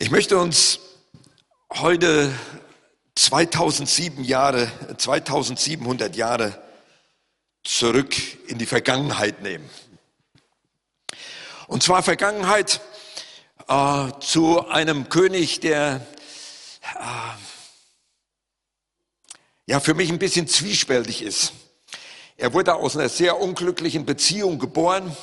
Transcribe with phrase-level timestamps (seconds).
[0.00, 0.78] Ich möchte uns
[1.72, 2.32] heute
[3.16, 6.62] 2007 Jahre, 2700 Jahre
[7.64, 8.14] zurück
[8.46, 9.68] in die Vergangenheit nehmen.
[11.66, 12.80] Und zwar Vergangenheit
[13.66, 16.06] äh, zu einem König, der
[16.94, 17.32] äh,
[19.66, 21.54] ja für mich ein bisschen zwiespältig ist.
[22.36, 25.16] Er wurde aus einer sehr unglücklichen Beziehung geboren,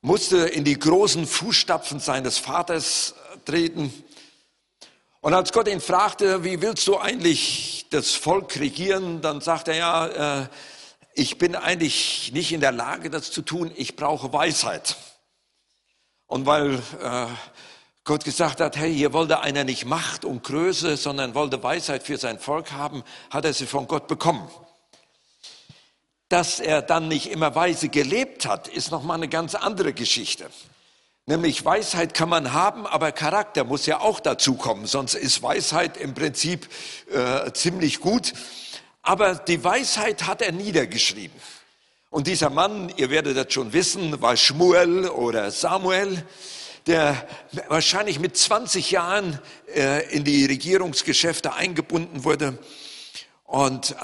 [0.00, 3.92] musste in die großen Fußstapfen seines Vaters treten.
[5.20, 9.74] Und als Gott ihn fragte, wie willst du eigentlich das Volk regieren, dann sagt er
[9.74, 10.46] ja, äh,
[11.14, 14.96] ich bin eigentlich nicht in der Lage, das zu tun, ich brauche Weisheit.
[16.26, 17.26] Und weil äh,
[18.04, 22.18] Gott gesagt hat, hey, hier wollte einer nicht Macht und Größe, sondern wollte Weisheit für
[22.18, 24.46] sein Volk haben, hat er sie von Gott bekommen.
[26.28, 30.50] Dass er dann nicht immer weise gelebt hat, ist nochmal eine ganz andere Geschichte.
[31.26, 36.12] Nämlich Weisheit kann man haben, aber Charakter muss ja auch dazukommen, sonst ist Weisheit im
[36.12, 36.68] Prinzip
[37.10, 38.34] äh, ziemlich gut.
[39.00, 41.40] Aber die Weisheit hat er niedergeschrieben.
[42.10, 46.22] Und dieser Mann, ihr werdet das schon wissen, war Schmuel oder Samuel,
[46.86, 47.26] der
[47.68, 49.40] wahrscheinlich mit 20 Jahren
[49.74, 52.58] äh, in die Regierungsgeschäfte eingebunden wurde.
[53.44, 53.94] Und äh,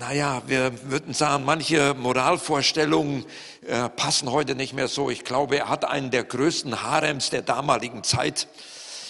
[0.00, 3.26] naja, wir würden sagen, manche Moralvorstellungen
[3.66, 5.10] äh, passen heute nicht mehr so.
[5.10, 8.48] Ich glaube, er hat einen der größten Harems der damaligen Zeit.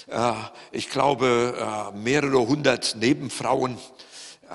[0.08, 0.32] Äh,
[0.72, 3.74] ich glaube, äh, mehrere hundert Nebenfrauen.
[4.50, 4.54] Äh,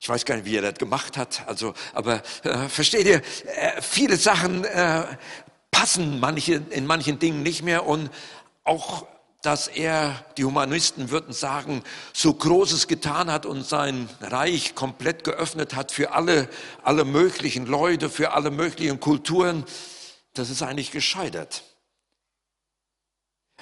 [0.00, 1.44] ich weiß gar nicht, wie er das gemacht hat.
[1.46, 4.66] Also, aber äh, versteht ihr, äh, viele Sachen
[5.70, 8.10] passen manche, in manchen Dingen nicht mehr und
[8.64, 9.06] auch
[9.44, 11.82] dass er, die Humanisten würden sagen,
[12.14, 16.48] so Großes getan hat und sein Reich komplett geöffnet hat für alle,
[16.82, 19.64] alle möglichen Leute, für alle möglichen Kulturen,
[20.32, 21.62] das ist eigentlich gescheitert.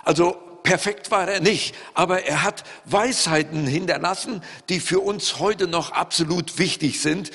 [0.04, 5.90] Also perfekt war er nicht, aber er hat Weisheiten hinterlassen, die für uns heute noch
[5.90, 7.32] absolut wichtig sind.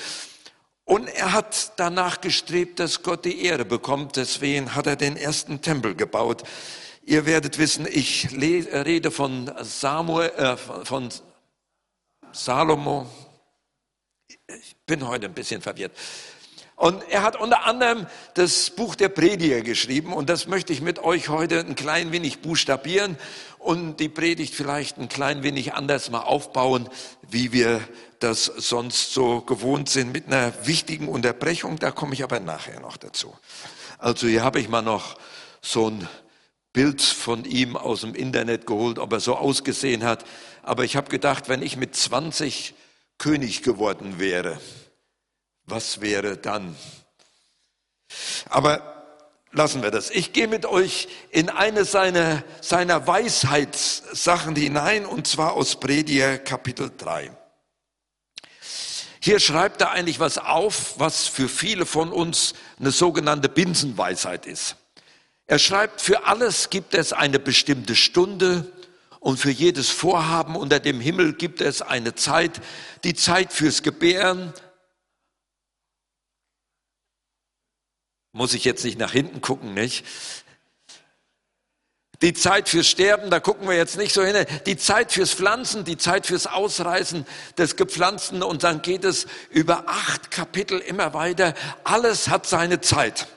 [0.86, 4.16] Und er hat danach gestrebt, dass Gott die Ehre bekommt.
[4.16, 6.44] Deswegen hat er den ersten Tempel gebaut.
[7.08, 11.08] Ihr werdet wissen, ich rede von Samuel, äh, von
[12.32, 13.06] Salomo.
[14.28, 15.92] Ich bin heute ein bisschen verwirrt.
[16.76, 20.98] Und er hat unter anderem das Buch der Prediger geschrieben und das möchte ich mit
[20.98, 23.16] euch heute ein klein wenig buchstabieren
[23.58, 26.90] und die Predigt vielleicht ein klein wenig anders mal aufbauen,
[27.22, 27.80] wie wir
[28.18, 31.78] das sonst so gewohnt sind, mit einer wichtigen Unterbrechung.
[31.78, 33.34] Da komme ich aber nachher noch dazu.
[33.96, 35.16] Also hier habe ich mal noch
[35.62, 36.06] so ein
[36.78, 40.24] Bild von ihm aus dem Internet geholt, ob er so ausgesehen hat.
[40.62, 42.72] Aber ich habe gedacht, wenn ich mit 20
[43.18, 44.60] König geworden wäre,
[45.64, 46.76] was wäre dann?
[48.48, 50.08] Aber lassen wir das.
[50.10, 56.92] Ich gehe mit euch in eine seiner, seiner Weisheitssachen hinein, und zwar aus Prediger Kapitel
[56.96, 57.36] 3.
[59.18, 64.76] Hier schreibt er eigentlich was auf, was für viele von uns eine sogenannte Binsenweisheit ist.
[65.48, 68.70] Er schreibt, für alles gibt es eine bestimmte Stunde
[69.18, 72.60] und für jedes Vorhaben unter dem Himmel gibt es eine Zeit,
[73.02, 74.52] die Zeit fürs Gebären.
[78.32, 80.04] Muss ich jetzt nicht nach hinten gucken, nicht?
[82.20, 84.44] Die Zeit fürs Sterben, da gucken wir jetzt nicht so hin.
[84.66, 87.24] Die Zeit fürs Pflanzen, die Zeit fürs Ausreißen
[87.56, 91.54] des Gepflanzten und dann geht es über acht Kapitel immer weiter.
[91.84, 93.28] Alles hat seine Zeit.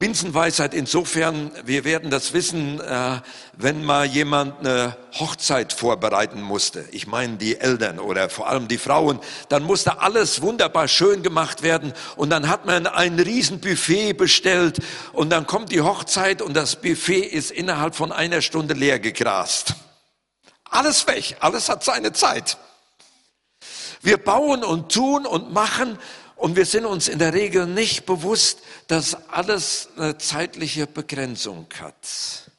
[0.00, 3.20] Binsenweisheit insofern, wir werden das wissen, äh,
[3.56, 6.84] wenn mal jemand eine Hochzeit vorbereiten musste.
[6.90, 9.20] Ich meine die Eltern oder vor allem die Frauen.
[9.48, 14.78] Dann musste alles wunderbar schön gemacht werden und dann hat man ein Riesenbuffet bestellt
[15.12, 19.74] und dann kommt die Hochzeit und das Buffet ist innerhalb von einer Stunde leer gegrast.
[20.64, 22.58] Alles weg, alles hat seine Zeit.
[24.02, 25.98] Wir bauen und tun und machen
[26.36, 32.50] und wir sind uns in der Regel nicht bewusst, dass alles eine zeitliche Begrenzung hat.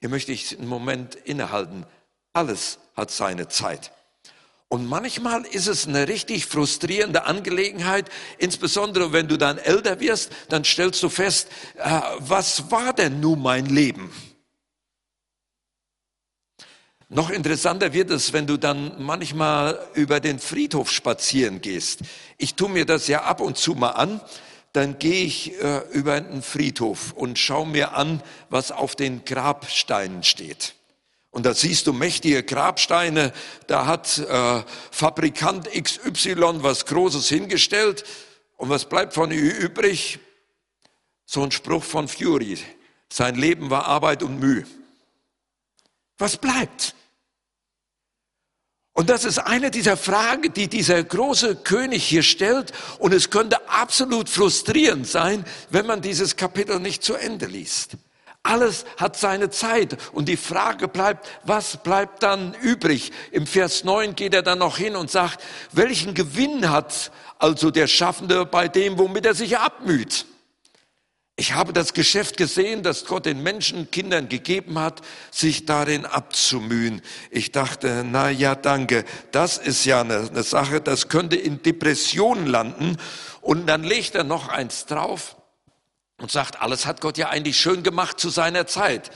[0.00, 1.84] Hier möchte ich einen Moment innehalten.
[2.32, 3.92] Alles hat seine Zeit.
[4.68, 10.62] Und manchmal ist es eine richtig frustrierende Angelegenheit, insbesondere wenn du dann älter wirst, dann
[10.62, 14.12] stellst du fest, äh, was war denn nun mein Leben?
[17.10, 22.00] Noch interessanter wird es, wenn du dann manchmal über den Friedhof spazieren gehst.
[22.36, 24.20] Ich tue mir das ja ab und zu mal an.
[24.74, 30.22] Dann gehe ich äh, über einen Friedhof und schaue mir an, was auf den Grabsteinen
[30.22, 30.74] steht.
[31.30, 33.32] Und da siehst du mächtige Grabsteine.
[33.66, 38.04] Da hat äh, Fabrikant XY was Großes hingestellt.
[38.58, 40.18] Und was bleibt von ihr übrig?
[41.24, 42.58] So ein Spruch von Fury.
[43.10, 44.66] Sein Leben war Arbeit und Mühe.
[46.18, 46.94] Was bleibt?
[48.98, 52.72] Und das ist eine dieser Fragen, die dieser große König hier stellt.
[52.98, 57.92] Und es könnte absolut frustrierend sein, wenn man dieses Kapitel nicht zu Ende liest.
[58.42, 59.96] Alles hat seine Zeit.
[60.12, 63.12] Und die Frage bleibt, was bleibt dann übrig?
[63.30, 67.86] Im Vers 9 geht er dann noch hin und sagt, welchen Gewinn hat also der
[67.86, 70.26] Schaffende bei dem, womit er sich abmüht?
[71.40, 77.00] Ich habe das Geschäft gesehen, das Gott den Menschen, Kindern gegeben hat, sich darin abzumühen.
[77.30, 79.04] Ich dachte, na ja, danke.
[79.30, 82.96] Das ist ja eine, eine Sache, das könnte in Depressionen landen.
[83.40, 85.36] Und dann legt er noch eins drauf
[86.16, 89.12] und sagt, alles hat Gott ja eigentlich schön gemacht zu seiner Zeit.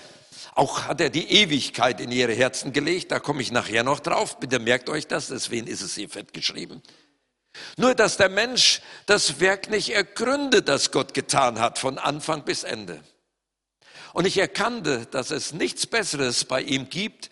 [0.54, 3.10] Auch hat er die Ewigkeit in ihre Herzen gelegt.
[3.10, 4.38] Da komme ich nachher noch drauf.
[4.38, 5.26] Bitte merkt euch das.
[5.26, 6.82] Deswegen ist es hier fett geschrieben.
[7.76, 12.62] Nur dass der Mensch das Werk nicht ergründet, das Gott getan hat, von Anfang bis
[12.64, 13.02] Ende.
[14.12, 17.31] Und ich erkannte, dass es nichts Besseres bei ihm gibt,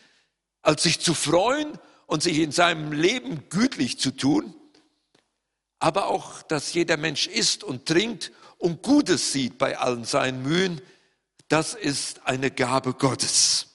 [0.63, 4.55] als sich zu freuen und sich in seinem Leben gütlich zu tun,
[5.79, 10.83] aber auch, dass jeder Mensch isst und trinkt und Gutes sieht bei allen seinen Mühen,
[11.49, 13.69] das ist eine Gabe Gottes.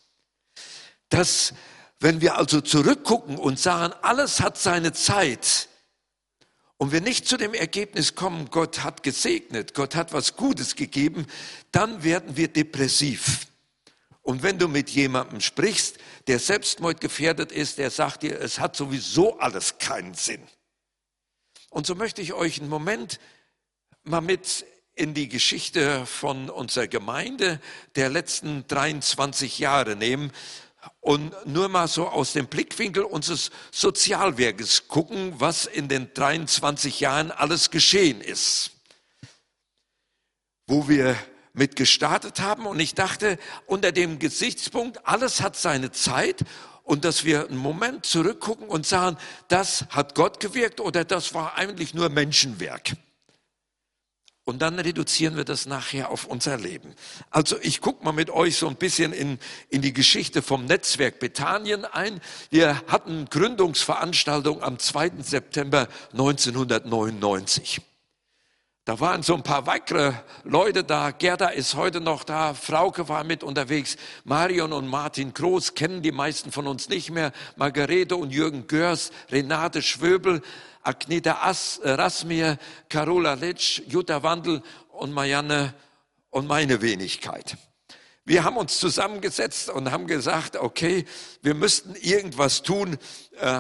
[1.09, 1.53] Das,
[2.00, 5.68] wenn wir also zurückgucken und sagen, alles hat seine Zeit,
[6.77, 11.25] und wir nicht zu dem Ergebnis kommen, Gott hat gesegnet, Gott hat was Gutes gegeben,
[11.72, 13.48] dann werden wir depressiv.
[14.22, 19.38] Und wenn du mit jemandem sprichst, der selbstmordgefährdet ist, der sagt dir, es hat sowieso
[19.38, 20.42] alles keinen Sinn.
[21.69, 23.19] Und so möchte ich euch einen Moment
[24.04, 27.60] mal mit in die Geschichte von unserer Gemeinde
[27.95, 30.31] der letzten 23 Jahre nehmen,
[30.99, 37.31] und nur mal so aus dem Blickwinkel unseres Sozialwerkes gucken, was in den 23 Jahren
[37.31, 38.71] alles geschehen ist.
[40.67, 41.15] Wo wir
[41.53, 46.43] mit gestartet haben und ich dachte, unter dem Gesichtspunkt, alles hat seine Zeit
[46.83, 49.17] und dass wir einen Moment zurückgucken und sagen,
[49.47, 52.95] das hat Gott gewirkt oder das war eigentlich nur Menschenwerk.
[54.45, 56.94] Und dann reduzieren wir das nachher auf unser Leben.
[57.31, 59.39] Also ich gucke mal mit euch so ein bisschen in,
[59.69, 62.21] in die Geschichte vom Netzwerk Bethanien ein.
[62.51, 65.13] Wir hatten Gründungsveranstaltung am 2.
[65.24, 67.81] September 1999.
[68.86, 70.13] Da waren so ein paar weitere
[70.44, 71.09] Leute da.
[71.09, 72.53] Gerda ist heute noch da.
[72.53, 73.98] Frauke war mit unterwegs.
[74.25, 77.31] Marion und Martin Groß kennen die meisten von uns nicht mehr.
[77.56, 80.44] Margarete und Jürgen Görs, Renate Schwöbel,
[80.85, 82.57] Agneta As, äh, Rasmir,
[82.89, 85.73] Carola Litsch, Jutta Wandel und Marianne
[86.29, 87.57] und meine Wenigkeit.
[88.23, 91.05] Wir haben uns zusammengesetzt und haben gesagt, okay,
[91.41, 92.97] wir müssten irgendwas tun,
[93.39, 93.59] äh,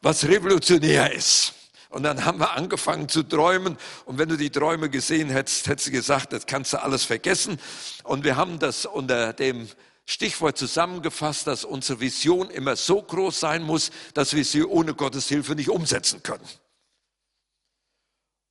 [0.00, 1.54] was revolutionär ist.
[1.88, 3.76] Und dann haben wir angefangen zu träumen.
[4.06, 7.60] Und wenn du die Träume gesehen hättest, hättest du gesagt, das kannst du alles vergessen.
[8.02, 9.68] Und wir haben das unter dem
[10.04, 15.28] Stichwort zusammengefasst, dass unsere Vision immer so groß sein muss, dass wir sie ohne Gottes
[15.28, 16.46] Hilfe nicht umsetzen können.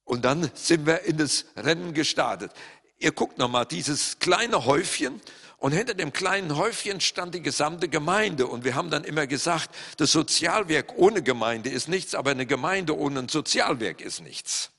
[0.03, 2.51] Und dann sind wir in das Rennen gestartet.
[2.97, 5.21] Ihr guckt nochmal, dieses kleine Häufchen
[5.57, 8.47] und hinter dem kleinen Häufchen stand die gesamte Gemeinde.
[8.47, 12.97] Und wir haben dann immer gesagt, das Sozialwerk ohne Gemeinde ist nichts, aber eine Gemeinde
[12.97, 14.71] ohne ein Sozialwerk ist nichts.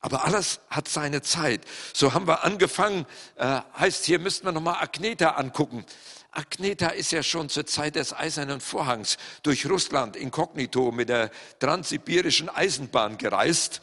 [0.00, 1.62] Aber alles hat seine Zeit.
[1.92, 3.06] So haben wir angefangen,
[3.36, 5.84] äh, heißt hier müssten wir nochmal Agneta angucken.
[6.32, 12.48] Agneta ist ja schon zur Zeit des Eisernen Vorhangs durch Russland inkognito mit der transsibirischen
[12.48, 13.82] Eisenbahn gereist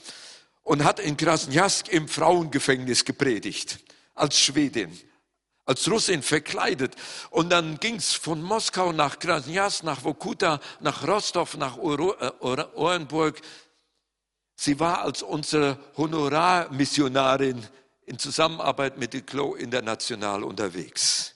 [0.63, 3.79] und hat in Krasnjask im Frauengefängnis gepredigt,
[4.15, 4.97] als Schwedin,
[5.65, 6.95] als Russin verkleidet.
[7.29, 13.41] Und dann ging's von Moskau nach Krasnjask, nach Vokuta, nach Rostov, nach Orenburg,
[14.59, 17.63] Sie war als unsere Honorarmissionarin
[18.07, 21.35] in Zusammenarbeit mit Declo International unterwegs.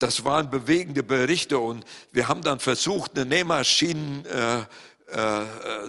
[0.00, 5.46] Das waren bewegende Berichte und wir haben dann versucht, eine Nähmaschinen, äh, äh,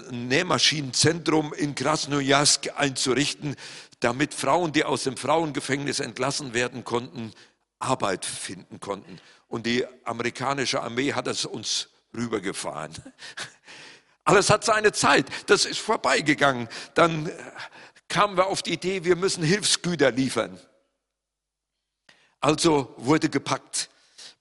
[0.10, 3.56] ein Nähmaschinenzentrum in Krasnojarsk einzurichten,
[4.00, 7.34] damit Frauen, die aus dem Frauengefängnis entlassen werden konnten,
[7.80, 9.20] Arbeit finden konnten.
[9.48, 12.94] Und die amerikanische Armee hat es uns rübergefahren.
[14.24, 15.26] Alles hat seine Zeit.
[15.48, 16.68] Das ist vorbeigegangen.
[16.94, 17.32] Dann
[18.08, 20.60] kamen wir auf die Idee, wir müssen Hilfsgüter liefern.
[22.42, 23.90] Also wurde gepackt,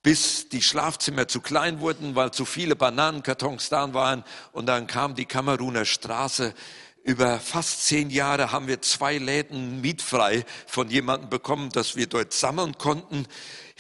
[0.03, 4.25] bis die Schlafzimmer zu klein wurden, weil zu viele Bananenkartons da waren.
[4.53, 6.55] Und dann kam die Kameruner Straße.
[7.03, 12.33] Über fast zehn Jahre haben wir zwei Läden mietfrei von jemandem bekommen, dass wir dort
[12.33, 13.27] sammeln konnten.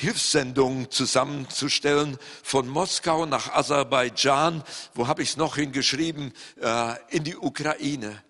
[0.00, 4.62] Hilfssendungen zusammenzustellen von Moskau nach Aserbaidschan.
[4.94, 6.32] Wo habe ich es noch hingeschrieben?
[6.60, 8.22] Äh, in die Ukraine.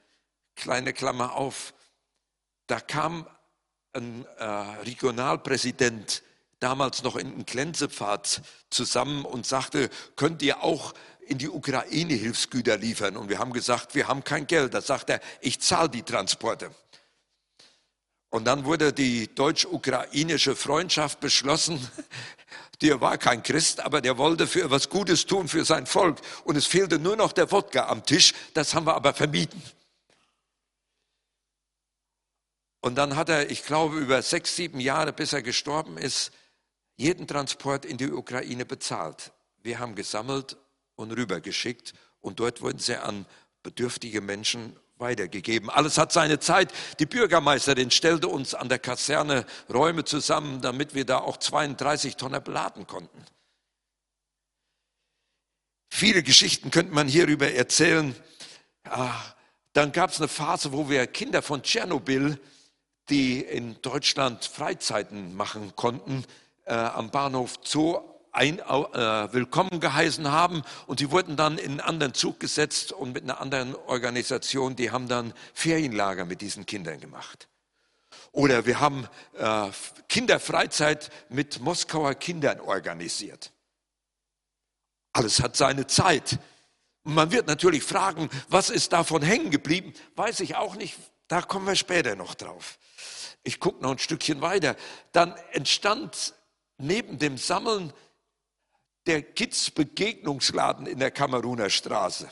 [0.57, 1.75] Kleine Klammer auf.
[2.69, 3.27] Da kam
[3.93, 6.23] ein äh, Regionalpräsident
[6.59, 13.19] damals noch in Glänzepfad zusammen und sagte, könnt ihr auch in die Ukraine Hilfsgüter liefern?
[13.19, 14.73] Und wir haben gesagt, wir haben kein Geld.
[14.73, 16.71] Da sagt er, ich zahle die Transporte.
[18.31, 21.87] Und dann wurde die deutsch-ukrainische Freundschaft beschlossen.
[22.81, 26.21] Der war kein Christ, aber der wollte für was Gutes tun für sein Volk.
[26.45, 28.35] Und es fehlte nur noch der Wodka am Tisch.
[28.55, 29.61] Das haben wir aber vermieden.
[32.81, 36.31] Und dann hat er, ich glaube, über sechs, sieben Jahre, bis er gestorben ist,
[36.95, 39.33] jeden Transport in die Ukraine bezahlt.
[39.63, 40.57] Wir haben gesammelt
[40.95, 43.27] und rübergeschickt und dort wurden sie an
[43.65, 45.71] bedürftige Menschen weitergegeben.
[45.71, 46.73] Alles hat seine Zeit.
[46.99, 52.43] Die Bürgermeisterin stellte uns an der Kaserne Räume zusammen, damit wir da auch 32 Tonnen
[52.43, 53.25] beladen konnten.
[55.91, 58.15] Viele Geschichten könnte man hierüber erzählen.
[58.85, 59.21] Ah,
[59.73, 62.39] dann gab es eine Phase, wo wir Kinder von Tschernobyl,
[63.09, 66.25] die in Deutschland Freizeiten machen konnten,
[66.67, 68.01] äh, am Bahnhof Zoo
[68.39, 73.13] ein, äh, willkommen geheißen haben und die wurden dann in einen anderen Zug gesetzt und
[73.13, 77.49] mit einer anderen Organisation, die haben dann Ferienlager mit diesen Kindern gemacht.
[78.31, 79.71] Oder wir haben äh,
[80.09, 83.51] Kinderfreizeit mit Moskauer Kindern organisiert.
[85.13, 86.39] Alles hat seine Zeit.
[87.03, 89.93] Und man wird natürlich fragen, was ist davon hängen geblieben?
[90.15, 90.97] Weiß ich auch nicht.
[91.27, 92.79] Da kommen wir später noch drauf.
[93.43, 94.77] Ich gucke noch ein Stückchen weiter.
[95.11, 96.35] Dann entstand
[96.77, 97.93] neben dem Sammeln
[99.09, 102.29] der Kids Begegnungsladen in der Kameruner Straße.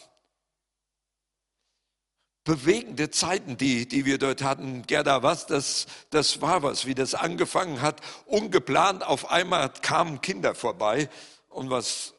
[2.44, 4.82] Bewegende Zeiten, die, die wir dort hatten.
[4.86, 8.00] Gerda, was, das, das war was, wie das angefangen hat.
[8.26, 11.08] Ungeplant, auf einmal kamen Kinder vorbei.
[11.48, 12.14] Und was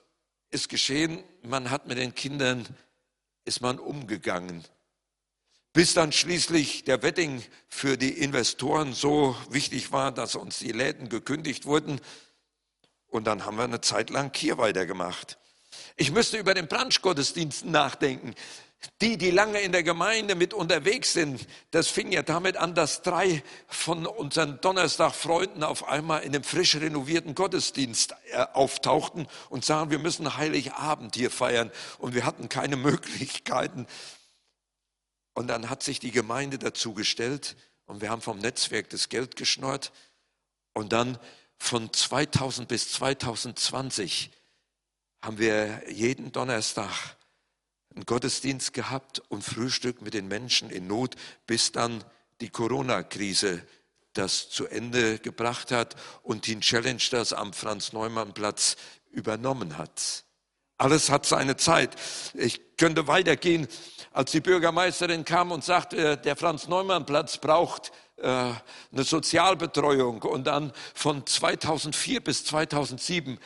[0.50, 1.24] ist geschehen?
[1.44, 2.68] Man hat mit den Kindern,
[3.46, 4.66] ist man umgegangen.
[5.72, 11.08] Bis dann schließlich der Wedding für die Investoren so wichtig war, dass uns die Läden
[11.08, 12.02] gekündigt wurden
[13.10, 15.38] und dann haben wir eine Zeit lang hier weitergemacht.
[15.96, 18.36] Ich müsste über den Brunchgottesdienst nachdenken.
[19.02, 23.02] Die, die lange in der Gemeinde mit unterwegs sind, das fing ja damit an, dass
[23.02, 29.90] drei von unseren Donnerstagfreunden auf einmal in dem frisch renovierten Gottesdienst äh, auftauchten und sagen,
[29.90, 31.72] wir müssen Heiligabend hier feiern.
[31.98, 33.88] Und wir hatten keine Möglichkeiten.
[35.34, 39.36] Und dann hat sich die Gemeinde dazu gestellt und wir haben vom Netzwerk das Geld
[39.36, 39.92] geschnurrt.
[40.74, 41.18] Und dann
[41.58, 44.32] von 2000 bis 2020
[45.22, 47.18] haben wir jeden Donnerstag
[47.94, 51.16] einen Gottesdienst gehabt und Frühstück mit den Menschen in Not,
[51.48, 52.04] bis dann
[52.42, 53.66] die Corona-Krise
[54.14, 58.78] das zu Ende gebracht hat und Teen Challenge das am Franz-Neumann-Platz
[59.12, 60.26] übernommen hat.
[60.78, 61.96] Alles hat seine Zeit.
[62.34, 63.68] Ich könnte weitergehen,
[64.12, 71.26] als die Bürgermeisterin kam und sagte, der Franz-Neumann-Platz braucht äh, eine Sozialbetreuung und dann von
[71.26, 73.40] 2004 bis 2007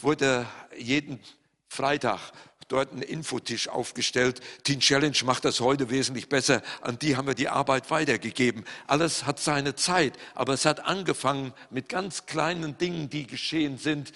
[0.00, 1.20] wurde jeden
[1.68, 2.20] Freitag
[2.68, 4.40] dort ein Infotisch aufgestellt.
[4.64, 6.62] Teen Challenge macht das heute wesentlich besser.
[6.80, 8.64] An die haben wir die Arbeit weitergegeben.
[8.86, 14.12] Alles hat seine Zeit, aber es hat angefangen mit ganz kleinen Dingen, die geschehen sind.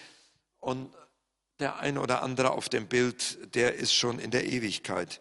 [0.59, 0.91] Und
[1.61, 5.21] der eine oder andere auf dem Bild, der ist schon in der Ewigkeit.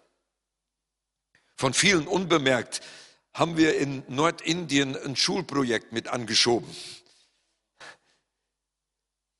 [1.55, 2.81] Von vielen unbemerkt
[3.33, 6.69] haben wir in Nordindien ein Schulprojekt mit angeschoben.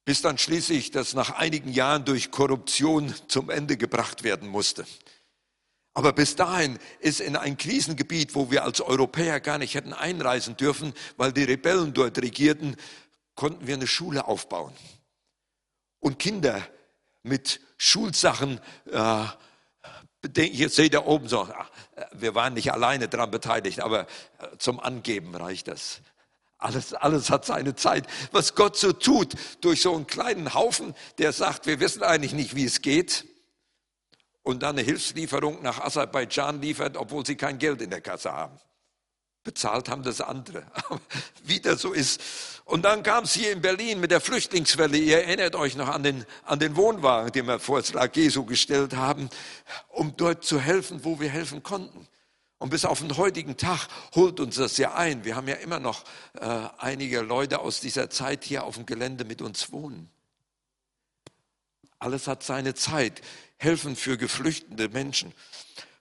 [0.06, 4.86] Bis dann schließlich das nach einigen Jahren durch Korruption zum Ende gebracht werden musste.
[5.94, 10.56] Aber bis dahin ist in ein Krisengebiet, wo wir als Europäer gar nicht hätten einreisen
[10.58, 12.76] dürfen, weil die Rebellen dort regierten,
[13.36, 14.74] konnten wir eine Schule aufbauen.
[16.00, 16.68] Und Kinder
[17.24, 18.60] mit Schulsachen
[18.92, 19.26] äh,
[20.36, 21.48] hier seht ihr oben so,
[22.12, 26.02] wir waren nicht alleine daran beteiligt, aber äh, zum Angeben reicht das.
[26.58, 28.06] Alles, alles hat seine Zeit.
[28.34, 32.54] Was Gott so tut durch so einen kleinen Haufen, der sagt, wir wissen eigentlich nicht,
[32.54, 33.26] wie es geht,
[34.44, 38.60] und dann eine Hilfslieferung nach Aserbaidschan liefert, obwohl sie kein Geld in der Kasse haben.
[39.44, 40.64] Bezahlt haben das andere.
[41.44, 42.22] Wie das so ist.
[42.66, 44.98] Und dann kam es hier in Berlin mit der Flüchtlingswelle.
[44.98, 48.46] Ihr erinnert euch noch an den, an den Wohnwagen, den wir vor das Lag Jesu
[48.46, 49.30] gestellt haben,
[49.88, 52.08] um dort zu helfen, wo wir helfen konnten.
[52.60, 55.24] Und bis auf den heutigen Tag holt uns das ja ein.
[55.24, 56.04] Wir haben ja immer noch
[56.34, 60.10] äh, einige Leute aus dieser Zeit hier auf dem Gelände mit uns wohnen.
[62.00, 63.22] Alles hat seine Zeit.
[63.58, 65.34] Helfen für geflüchtete Menschen.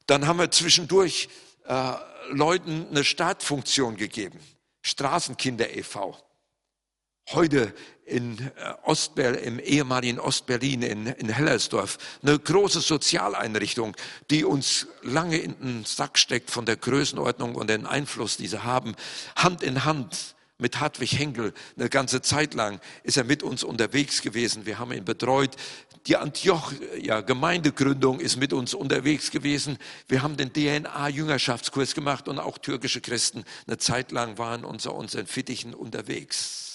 [0.07, 1.29] Dann haben wir zwischendurch
[1.69, 1.93] äh,
[2.31, 4.41] Leuten eine Startfunktion gegeben.
[4.83, 6.17] Straßenkinder e.V.
[7.31, 7.75] Heute
[8.07, 13.95] in äh, Ostberl, im ehemaligen Ostberlin in, in Hellersdorf eine große Sozialeinrichtung,
[14.31, 18.65] die uns lange in den Sack steckt von der Größenordnung und den Einfluss, die sie
[18.65, 18.97] haben.
[19.37, 24.23] Hand in Hand mit Hartwig Henkel eine ganze Zeit lang ist er mit uns unterwegs
[24.23, 24.67] gewesen.
[24.67, 25.55] Wir haben ihn betreut.
[26.07, 29.79] Die Antioch ja, Gemeindegründung ist mit uns unterwegs gewesen.
[30.07, 35.27] Wir haben den DNA-Jüngerschaftskurs gemacht und auch türkische Christen eine Zeit lang waren unter unseren
[35.27, 36.69] Fittichen unterwegs.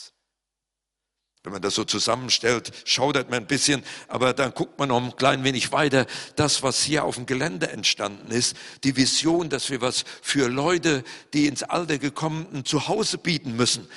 [1.44, 5.16] Wenn man das so zusammenstellt, schaudert man ein bisschen, aber dann guckt man noch ein
[5.18, 6.06] klein wenig weiter.
[6.38, 11.04] Das, was hier auf dem Gelände entstanden ist, die Vision, dass wir was für Leute,
[11.34, 13.90] die ins Alter gekommen sind, zu Hause bieten müssen.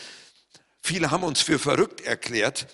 [0.83, 2.67] Viele haben uns für verrückt erklärt.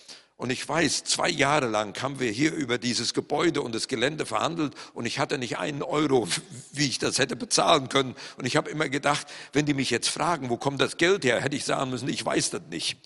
[0.42, 4.26] Und ich weiß, zwei Jahre lang haben wir hier über dieses Gebäude und das Gelände
[4.26, 6.26] verhandelt und ich hatte nicht einen Euro,
[6.72, 8.16] wie ich das hätte bezahlen können.
[8.38, 11.40] Und ich habe immer gedacht, wenn die mich jetzt fragen, wo kommt das Geld her,
[11.40, 12.98] hätte ich sagen müssen, ich weiß das nicht.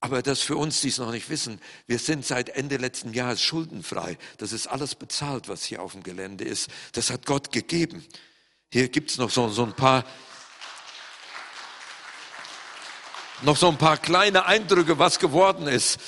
[0.00, 3.40] Aber das für uns, die es noch nicht wissen, wir sind seit Ende letzten Jahres
[3.40, 4.18] schuldenfrei.
[4.38, 6.70] Das ist alles bezahlt, was hier auf dem Gelände ist.
[6.90, 8.04] Das hat Gott gegeben.
[8.72, 10.04] Hier gibt's noch so, so ein paar,
[13.42, 15.98] noch so ein paar kleine Eindrücke, was geworden ist.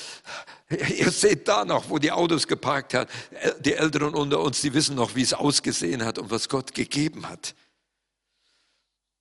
[0.71, 3.09] Ihr seht da noch, wo die Autos geparkt hat.
[3.61, 7.29] Die Älteren unter uns, die wissen noch, wie es ausgesehen hat und was Gott gegeben
[7.29, 7.55] hat.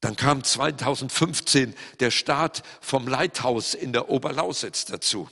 [0.02, 5.30] Dann kam 2015 der Start vom Leithaus in der Oberlausitz dazu.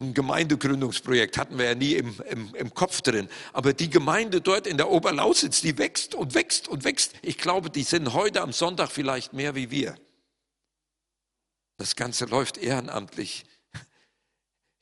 [0.00, 3.28] Ein Gemeindegründungsprojekt hatten wir ja nie im, im, im Kopf drin.
[3.52, 7.12] Aber die Gemeinde dort in der Oberlausitz, die wächst und wächst und wächst.
[7.20, 9.96] Ich glaube, die sind heute am Sonntag vielleicht mehr wie wir.
[11.80, 13.46] Das Ganze läuft ehrenamtlich.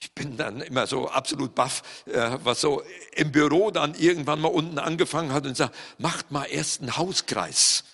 [0.00, 4.49] Ich bin dann immer so absolut baff, äh, was so im Büro dann irgendwann mal
[4.49, 7.85] unten angefangen hat und sagt, macht mal erst einen Hauskreis.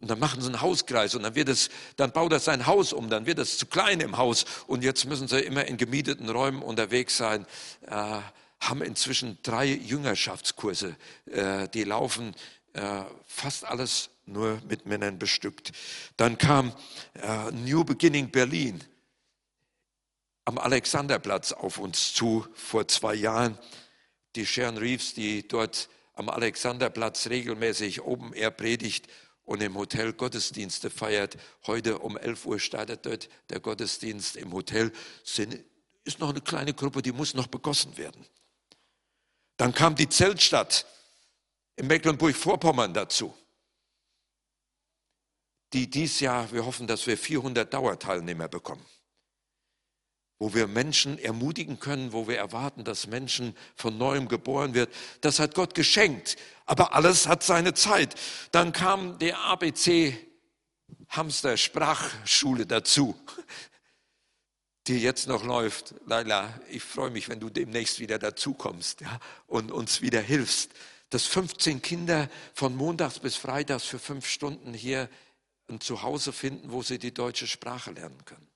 [0.00, 2.94] Und dann machen sie einen Hauskreis und dann wird es, dann baut er sein Haus
[2.94, 6.30] um, dann wird es zu klein im Haus und jetzt müssen sie immer in gemieteten
[6.30, 7.46] Räumen unterwegs sein.
[7.82, 8.20] Äh,
[8.60, 12.34] haben inzwischen drei Jüngerschaftskurse, äh, die laufen
[12.72, 15.72] äh, fast alles nur mit Männern bestückt.
[16.16, 16.72] Dann kam
[17.14, 18.82] äh, New Beginning Berlin
[20.44, 23.58] am Alexanderplatz auf uns zu vor zwei Jahren.
[24.36, 29.08] Die Sharon Reeves, die dort am Alexanderplatz regelmäßig oben er predigt
[29.44, 31.36] und im Hotel Gottesdienste feiert.
[31.66, 34.92] Heute um 11 Uhr startet dort der Gottesdienst im Hotel.
[35.22, 35.58] Sind,
[36.04, 38.24] ist noch eine kleine Gruppe, die muss noch begossen werden.
[39.56, 40.86] Dann kam die Zeltstadt
[41.76, 43.34] in Mecklenburg-Vorpommern dazu,
[45.72, 48.84] die dies Jahr, wir hoffen, dass wir 400 Dauerteilnehmer bekommen
[50.38, 54.92] wo wir Menschen ermutigen können, wo wir erwarten, dass Menschen von neuem geboren wird.
[55.20, 56.36] Das hat Gott geschenkt.
[56.66, 58.14] Aber alles hat seine Zeit.
[58.50, 60.18] Dann kam der ABC
[61.08, 63.16] Hamster Sprachschule dazu,
[64.86, 65.94] die jetzt noch läuft.
[66.06, 70.72] Laila, ich freue mich, wenn du demnächst wieder dazukommst ja, und uns wieder hilfst,
[71.10, 75.08] dass 15 Kinder von montags bis freitags für fünf Stunden hier
[75.68, 78.46] ein Zuhause finden, wo sie die deutsche Sprache lernen können.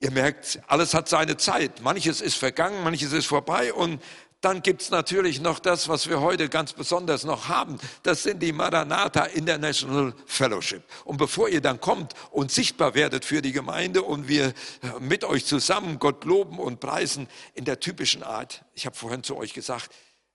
[0.00, 1.80] Ihr merkt, alles hat seine Zeit.
[1.80, 4.00] Manches ist vergangen, manches ist vorbei und
[4.40, 7.76] dann gibt's natürlich noch das, was wir heute ganz besonders noch haben.
[8.04, 10.84] Das sind die Maranatha International Fellowship.
[11.04, 14.54] Und bevor ihr dann kommt und sichtbar werdet für die Gemeinde und wir
[15.00, 18.64] mit euch zusammen Gott loben und preisen in der typischen Art.
[18.74, 19.90] Ich habe vorhin zu euch gesagt,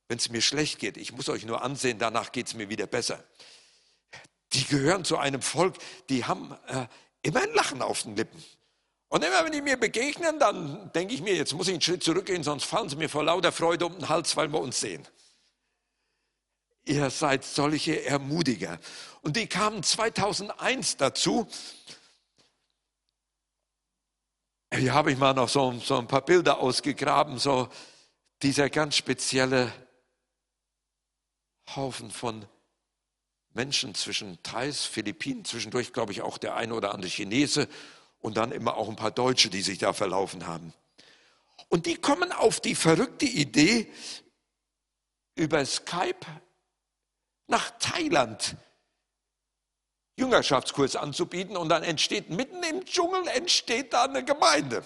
[0.09, 3.23] wenn es mir schlecht geht, ich muss euch nur ansehen, danach geht's mir wieder besser.
[4.53, 5.75] Die gehören zu einem Volk,
[6.09, 6.87] die haben äh,
[7.23, 8.43] immer ein Lachen auf den Lippen.
[9.13, 12.03] Und immer wenn die mir begegnen, dann denke ich mir, jetzt muss ich einen Schritt
[12.03, 15.07] zurückgehen, sonst fallen sie mir vor lauter Freude um den Hals, weil wir uns sehen.
[16.85, 18.79] Ihr seid solche Ermutiger.
[19.21, 21.47] Und die kamen 2001 dazu.
[24.73, 27.69] Hier habe ich mal noch so, so ein paar Bilder ausgegraben, so
[28.41, 29.71] dieser ganz spezielle
[31.75, 32.45] Haufen von
[33.53, 37.67] Menschen zwischen Thais, Philippinen, zwischendurch glaube ich auch der eine oder andere Chinese
[38.19, 40.73] und dann immer auch ein paar Deutsche, die sich da verlaufen haben.
[41.69, 43.91] Und die kommen auf die verrückte Idee,
[45.35, 46.25] über Skype
[47.47, 48.55] nach Thailand
[50.15, 54.83] Jüngerschaftskurs anzubieten und dann entsteht mitten im Dschungel entsteht da eine Gemeinde.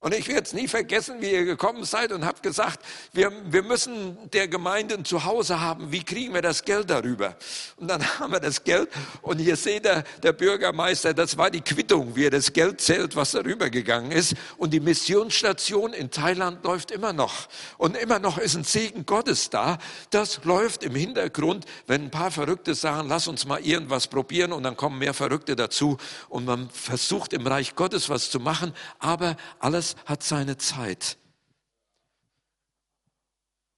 [0.00, 2.80] Und ich werde es nie vergessen, wie ihr gekommen seid und habt gesagt,
[3.12, 5.90] wir, wir müssen der Gemeinde ein Zuhause haben.
[5.90, 7.34] Wie kriegen wir das Geld darüber?
[7.76, 8.90] Und dann haben wir das Geld.
[9.22, 13.16] Und hier seht ihr, der Bürgermeister, das war die Quittung, wie er das Geld zählt,
[13.16, 14.34] was darüber gegangen ist.
[14.58, 17.48] Und die Missionsstation in Thailand läuft immer noch.
[17.78, 19.78] Und immer noch ist ein Segen Gottes da.
[20.10, 24.52] Das läuft im Hintergrund, wenn ein paar Verrückte sagen, lass uns mal irgendwas probieren.
[24.52, 25.96] Und dann kommen mehr Verrückte dazu.
[26.28, 28.72] Und man versucht im Reich Gottes was zu machen.
[29.00, 31.16] Aber alles hat seine Zeit.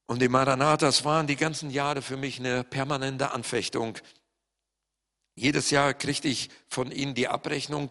[0.07, 3.99] Und die Maranatas waren die ganzen Jahre für mich eine permanente Anfechtung.
[5.35, 7.91] Jedes Jahr kriegte ich von ihnen die Abrechnung,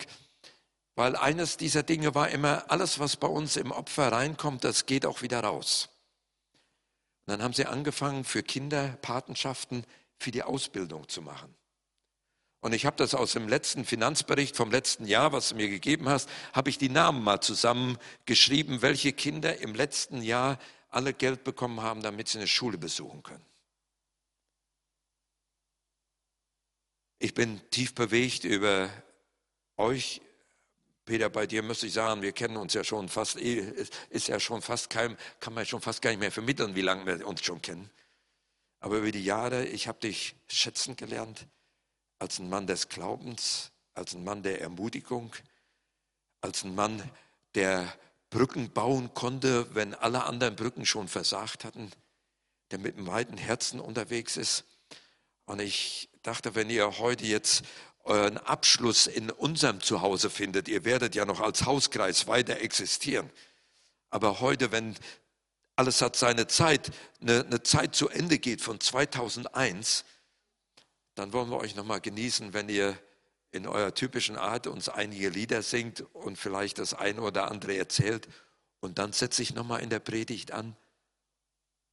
[0.96, 5.06] weil eines dieser Dinge war immer, alles, was bei uns im Opfer reinkommt, das geht
[5.06, 5.90] auch wieder raus.
[7.26, 9.86] Und dann haben sie angefangen, für Kinder Patenschaften
[10.18, 11.54] für die Ausbildung zu machen.
[12.67, 16.10] Und ich habe das aus dem letzten Finanzbericht vom letzten Jahr, was du mir gegeben
[16.10, 21.80] hast, habe ich die Namen mal zusammengeschrieben, welche Kinder im letzten Jahr alle Geld bekommen
[21.80, 23.45] haben, damit sie eine Schule besuchen können.
[27.19, 28.89] Ich bin tief bewegt über
[29.77, 30.19] euch.
[31.06, 34.62] Peter, bei dir muss ich sagen, wir kennen uns ja schon fast, ist ja schon
[34.62, 37.62] fast kein, kann man schon fast gar nicht mehr vermitteln, wie lange wir uns schon
[37.62, 37.89] kennen.
[38.82, 41.47] Aber über die Jahre, ich habe dich schätzen gelernt
[42.19, 45.34] als ein Mann des Glaubens, als ein Mann der Ermutigung,
[46.41, 47.03] als ein Mann,
[47.56, 47.93] der
[48.30, 51.91] Brücken bauen konnte, wenn alle anderen Brücken schon versagt hatten,
[52.71, 54.65] der mit einem weiten Herzen unterwegs ist.
[55.45, 57.63] Und ich dachte, wenn ihr heute jetzt
[58.03, 63.30] euren Abschluss in unserem Zuhause findet, ihr werdet ja noch als Hauskreis weiter existieren.
[64.10, 64.95] Aber heute, wenn
[65.75, 70.06] alles hat seine Zeit, eine, eine Zeit zu Ende geht von 2001,
[71.17, 72.97] dann wollen wir euch nochmal genießen, wenn ihr
[73.51, 78.27] in eurer typischen Art uns einige Lieder singt und vielleicht das eine oder andere erzählt.
[78.80, 80.75] Und dann setze ich nochmal in der Predigt an,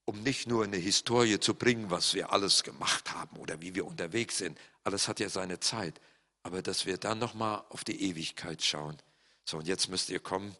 [0.04, 3.86] um nicht nur eine Historie zu bringen, was wir alles gemacht haben oder wie wir
[3.86, 4.58] unterwegs sind.
[4.82, 6.00] Alles hat ja seine Zeit.
[6.42, 8.98] Aber dass wir dann nochmal auf die Ewigkeit schauen.
[9.46, 10.54] So, und jetzt müsst ihr kommen.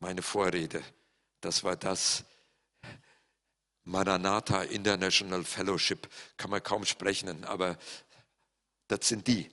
[0.00, 0.82] Meine Vorrede,
[1.40, 2.24] das war das,
[3.84, 7.78] Maranatha International Fellowship, kann man kaum sprechen, aber
[8.90, 9.48] Das sind die.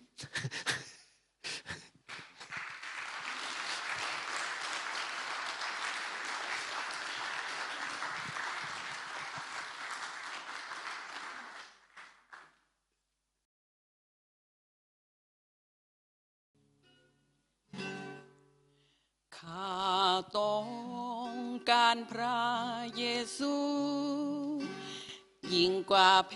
[25.54, 26.34] ยิ่งกว่าแพ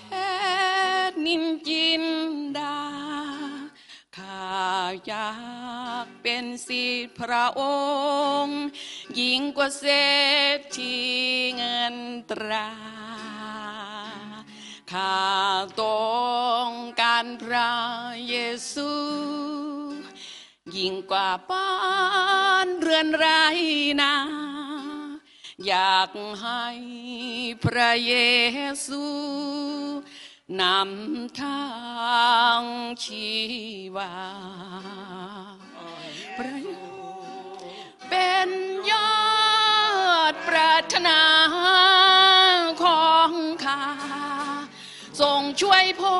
[1.09, 2.03] ทย์นินจิน
[6.23, 7.61] เป็นสิทธิพระอ
[8.43, 8.61] งค์
[9.19, 9.97] ยิ่งกว่าเศร
[10.57, 10.97] ษฐี
[11.55, 11.95] เงิน
[12.31, 12.69] ตรา
[14.91, 15.21] ข้า
[15.81, 16.11] ต้อ
[16.67, 17.71] งการพระ
[18.29, 18.35] เย
[18.73, 18.91] ซู
[20.75, 21.71] ยิ่งกว่าบ้า
[22.65, 23.25] นเรือนไร
[24.01, 24.13] นา
[25.67, 26.09] อยาก
[26.41, 26.65] ให้
[27.63, 28.13] พระเย
[28.85, 29.03] ซู
[30.61, 31.63] นำทา
[32.59, 32.63] ง
[33.03, 33.29] ชี
[33.95, 34.11] วา
[38.11, 38.49] เป็น
[38.91, 39.13] ยอ
[40.31, 41.21] ดปรารถนา
[42.83, 43.31] ของ
[43.63, 43.83] ข้า
[45.21, 46.19] ทรงช่วยพ้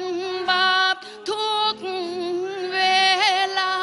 [0.00, 0.02] น
[0.50, 0.96] บาป
[1.30, 1.76] ทุก
[2.72, 2.78] เว
[3.58, 3.76] ลา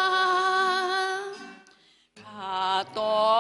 [2.22, 2.64] ข้า
[3.00, 3.40] ต้อ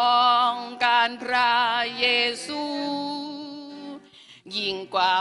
[0.51, 0.55] ง
[0.85, 1.55] การพระ
[1.99, 2.05] เย
[2.45, 2.63] ซู
[4.55, 5.13] ยิ่งกว่า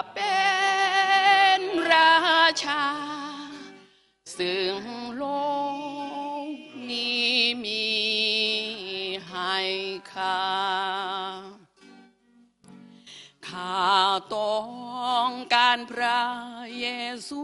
[16.28, 16.88] การพระเย
[17.28, 17.42] ซู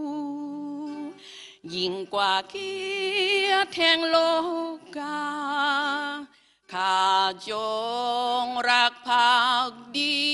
[1.75, 2.75] ยิ่งกว่าเกี
[3.51, 4.17] ยรติแห่งโล
[4.97, 5.23] กา
[6.73, 7.05] ข้า
[7.51, 7.53] จ
[8.45, 10.25] งรักภักดี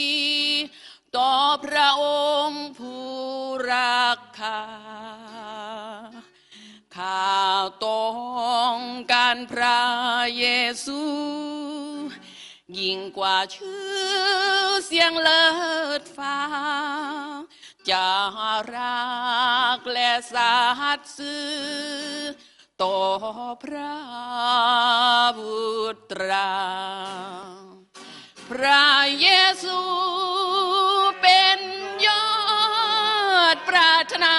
[1.17, 1.33] ต่อ
[1.65, 2.05] พระอ
[2.49, 3.11] งค์ผู้
[3.73, 4.63] รักข้า
[6.97, 7.31] ข้า
[7.85, 8.09] ต้อ
[8.75, 8.77] ง
[9.13, 9.83] การพระ
[10.39, 10.45] เย
[10.85, 11.01] ซู
[12.79, 13.81] ยิ่งกว่าชื่
[14.67, 15.45] อเสียงเลิ
[16.01, 16.39] ศฟ้า
[17.90, 18.09] จะ
[18.74, 19.11] รั
[19.76, 20.59] กและสั
[20.98, 22.40] ตย์ซื่อ
[22.83, 22.96] ต่อ
[23.62, 23.96] พระ
[25.38, 25.64] บุ
[26.11, 26.55] ตรา
[28.48, 28.87] พระ
[29.20, 29.29] เย
[29.62, 29.81] ซู
[31.22, 31.59] เป็น
[32.07, 32.29] ยอ
[33.55, 34.37] ดปรารถนา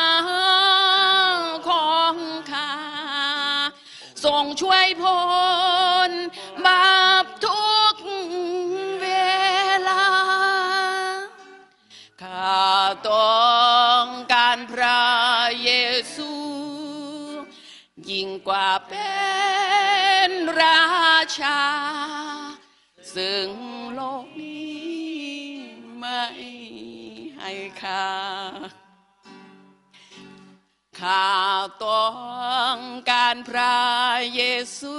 [1.70, 2.16] ของ
[2.52, 2.72] ข้า
[4.26, 5.20] ทรงช่วยพ้
[6.10, 6.12] น
[21.38, 21.62] ชา
[23.16, 23.50] ซึ่ง
[23.94, 25.42] โลกนี้
[26.00, 26.24] ไม่
[27.38, 28.10] ให้ค่า
[31.00, 31.30] ข้า
[31.84, 32.10] ต้อ
[32.76, 32.78] ง
[33.10, 33.80] การพระ
[34.36, 34.42] เย
[34.80, 34.98] ซู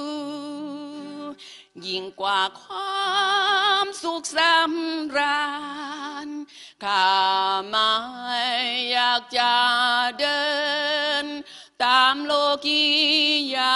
[1.87, 3.12] ยิ่งกว่าควา
[3.85, 5.47] มสุขสำรา
[6.27, 6.29] ญ
[6.85, 7.11] ข้า
[7.68, 7.92] ไม่
[8.90, 9.55] อยากจะ
[10.18, 10.42] เดิ
[11.25, 11.27] น
[11.85, 12.33] ตามโล
[12.64, 12.85] กี
[13.55, 13.75] ยา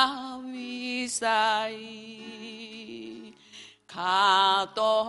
[0.53, 0.87] วิ
[1.23, 1.77] สัย
[3.97, 4.31] ข้า
[4.81, 5.03] ต้อ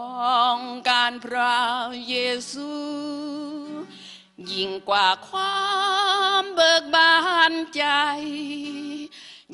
[0.56, 1.58] งการพระ
[2.10, 2.15] เย
[2.52, 2.71] ซู
[4.52, 5.58] ยิ่งกว่าควา
[6.41, 7.15] มเบิกบา
[7.52, 7.84] นใจ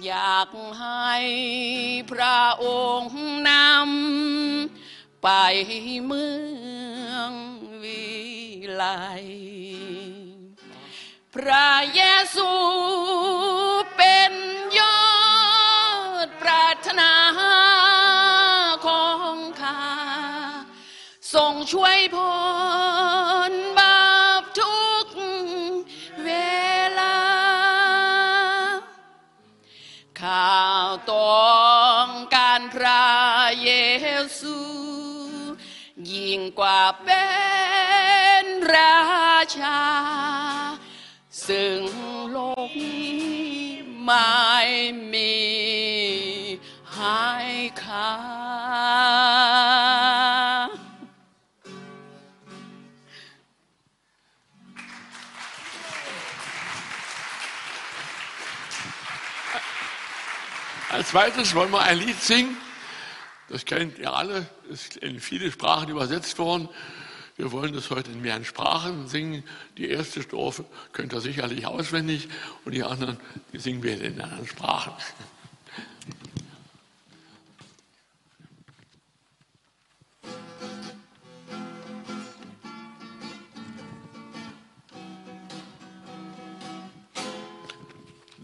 [0.06, 1.14] อยากให้
[2.12, 2.66] พระอ
[3.00, 5.30] งค์นำไป
[6.06, 6.28] เมื
[7.12, 7.32] อง
[7.84, 8.06] วิ
[8.74, 8.84] ไล
[11.36, 12.02] พระเย
[12.36, 12.52] ซู
[21.74, 22.34] ช่วยพ้
[23.52, 24.04] นบา
[24.42, 25.08] ปทุก
[26.24, 26.30] เว
[27.00, 27.20] ลา
[30.20, 30.54] ข้า
[31.12, 31.54] ต้อ
[32.06, 33.06] งการพระ
[33.64, 33.70] เย
[34.40, 34.58] ซู
[36.12, 37.26] ยิ่งกว่าเป็
[38.44, 39.04] นรา
[39.58, 39.82] ชา
[41.48, 41.82] ซึ่ง
[42.32, 43.24] โลกนี้
[44.04, 44.40] ไม่
[45.14, 45.36] มี
[46.96, 47.28] ให้
[47.84, 49.63] ค่า
[60.94, 62.56] Als zweites wollen wir ein Lied singen.
[63.50, 66.70] Das kennt ihr alle, ist in viele Sprachen übersetzt worden.
[67.36, 69.44] Wir wollen das heute in mehreren Sprachen singen.
[69.76, 72.30] Die erste Strophe könnt ihr sicherlich auswendig
[72.64, 73.18] und die anderen,
[73.52, 74.94] die singen wir in anderen Sprachen.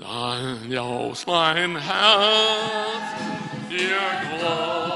[0.10, 3.06] Dann jaus mein Herz,
[3.70, 4.00] dir
[4.40, 4.89] großer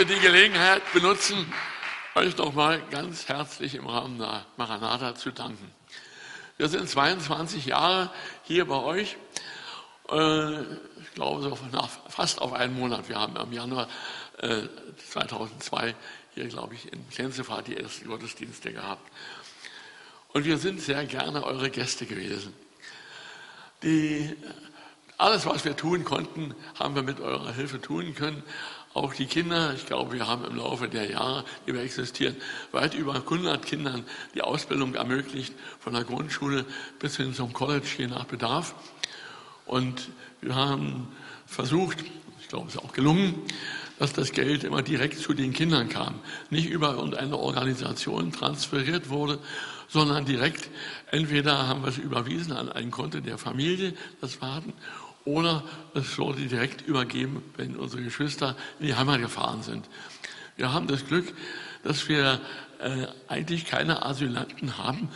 [0.00, 1.52] möchte die Gelegenheit benutzen,
[2.14, 5.70] euch nochmal ganz herzlich im Rahmen der Maranatha zu danken.
[6.56, 8.10] Wir sind 22 Jahre
[8.44, 9.18] hier bei euch.
[10.10, 11.58] Äh, ich glaube, so
[12.08, 13.10] fast auf einen Monat.
[13.10, 13.88] Wir haben im Januar
[15.10, 15.94] 2002 äh,
[16.34, 19.06] hier, glaube ich, in Klenzefahrt die ersten Gottesdienste gehabt.
[20.28, 22.54] Und wir sind sehr gerne eure Gäste gewesen.
[23.82, 24.34] Die,
[25.20, 28.42] alles, was wir tun konnten, haben wir mit eurer Hilfe tun können.
[28.94, 32.34] Auch die Kinder, ich glaube, wir haben im Laufe der Jahre, die wir existieren,
[32.72, 34.04] weit über 100 Kindern
[34.34, 36.64] die Ausbildung ermöglicht, von der Grundschule
[36.98, 38.74] bis hin zum College, je nach Bedarf.
[39.66, 40.08] Und
[40.40, 41.08] wir haben
[41.46, 41.98] versucht,
[42.40, 43.34] ich glaube, es ist auch gelungen,
[43.98, 49.38] dass das Geld immer direkt zu den Kindern kam, nicht über irgendeine Organisation transferiert wurde,
[49.88, 50.70] sondern direkt,
[51.10, 54.72] entweder haben wir es überwiesen an ein Konto der Familie, das wir hatten,
[55.30, 55.62] oder
[55.94, 59.88] es wurde direkt übergeben, wenn unsere Geschwister in die Heimat gefahren sind.
[60.56, 61.32] Wir haben das Glück,
[61.82, 62.40] dass wir
[62.80, 65.08] äh, eigentlich keine Asylanten haben,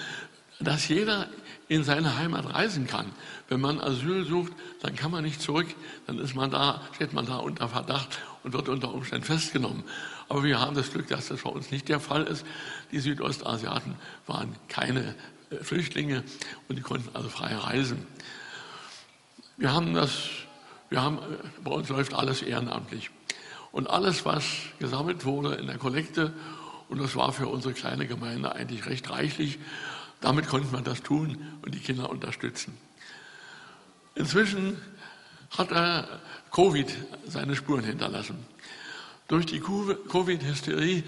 [0.61, 1.29] dass jeder
[1.69, 3.07] in seine Heimat reisen kann.
[3.49, 5.67] Wenn man Asyl sucht, dann kann man nicht zurück,
[6.07, 9.83] dann ist man da, steht man da unter Verdacht und wird unter Umständen festgenommen.
[10.29, 12.47] Aber wir haben das Glück, dass das bei uns nicht der Fall ist.
[12.93, 13.97] Die Südostasiaten
[14.27, 15.15] waren keine
[15.51, 16.23] äh, Flüchtlinge
[16.69, 18.07] und die konnten also frei reisen.
[19.57, 20.29] Wir haben das,
[20.91, 21.19] wir haben,
[21.63, 23.11] bei uns läuft alles ehrenamtlich.
[23.71, 24.45] Und alles, was
[24.79, 26.33] gesammelt wurde in der Kollekte,
[26.89, 29.59] und das war für unsere kleine Gemeinde eigentlich recht reichlich,
[30.21, 32.77] damit konnten wir das tun und die Kinder unterstützen.
[34.15, 34.79] Inzwischen
[35.51, 36.93] hat er Covid
[37.27, 38.37] seine Spuren hinterlassen.
[39.29, 41.05] Durch die Covid-Hysterie,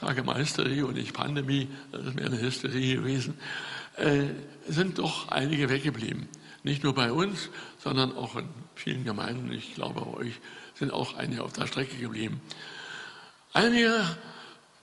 [0.00, 3.38] sage mal Hysterie und nicht Pandemie, das ist mehr eine Hysterie gewesen,
[3.96, 4.24] äh,
[4.68, 6.28] sind doch einige weggeblieben.
[6.64, 7.50] Nicht nur bei uns,
[7.82, 10.40] sondern auch in vielen Gemeinden, ich glaube bei euch,
[10.74, 12.40] sind auch einige auf der Strecke geblieben.
[13.52, 13.92] Einige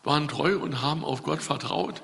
[0.04, 2.02] waren treu und haben auf Gott vertraut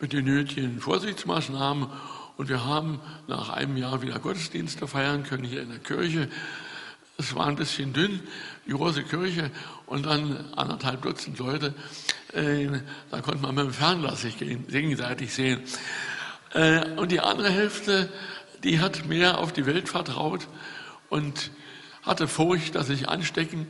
[0.00, 1.88] mit den nötigen Vorsichtsmaßnahmen.
[2.36, 6.28] Und wir haben nach einem Jahr wieder Gottesdienste feiern können hier in der Kirche.
[7.16, 8.20] Es war ein bisschen dünn,
[8.66, 9.50] die große Kirche
[9.86, 11.74] und dann anderthalb Dutzend Leute.
[12.32, 12.68] Äh,
[13.10, 15.62] da konnte man mit dem Fernglas sich gegenseitig sehen.
[16.54, 18.08] Äh, und die andere Hälfte
[18.64, 20.48] die hat mehr auf die Welt vertraut
[21.10, 21.50] und
[22.02, 23.66] hatte Furcht, dass sich anstecken.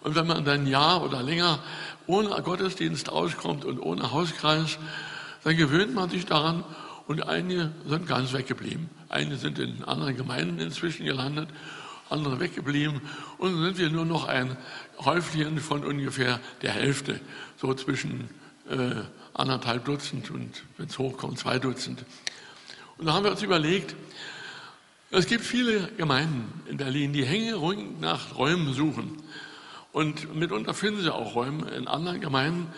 [0.00, 1.60] Und wenn man dann ein Jahr oder länger
[2.06, 4.78] ohne Gottesdienst auskommt und ohne Hauskreis,
[5.44, 6.64] dann gewöhnt man sich daran
[7.06, 8.88] und einige sind ganz weggeblieben.
[9.08, 11.48] Einige sind in anderen Gemeinden inzwischen gelandet,
[12.08, 13.00] andere weggeblieben
[13.38, 14.56] und dann sind wir nur noch ein
[14.98, 17.20] Häufchen von ungefähr der Hälfte,
[17.56, 18.30] so zwischen
[18.68, 19.02] äh,
[19.34, 22.04] anderthalb Dutzend und wenn es hochkommt, zwei Dutzend.
[23.00, 23.96] Und da haben wir uns überlegt,
[25.10, 29.16] es gibt viele Gemeinden in Berlin, die hängeringend nach Räumen suchen.
[29.90, 32.70] Und mitunter finden sie auch Räume in anderen Gemeinden,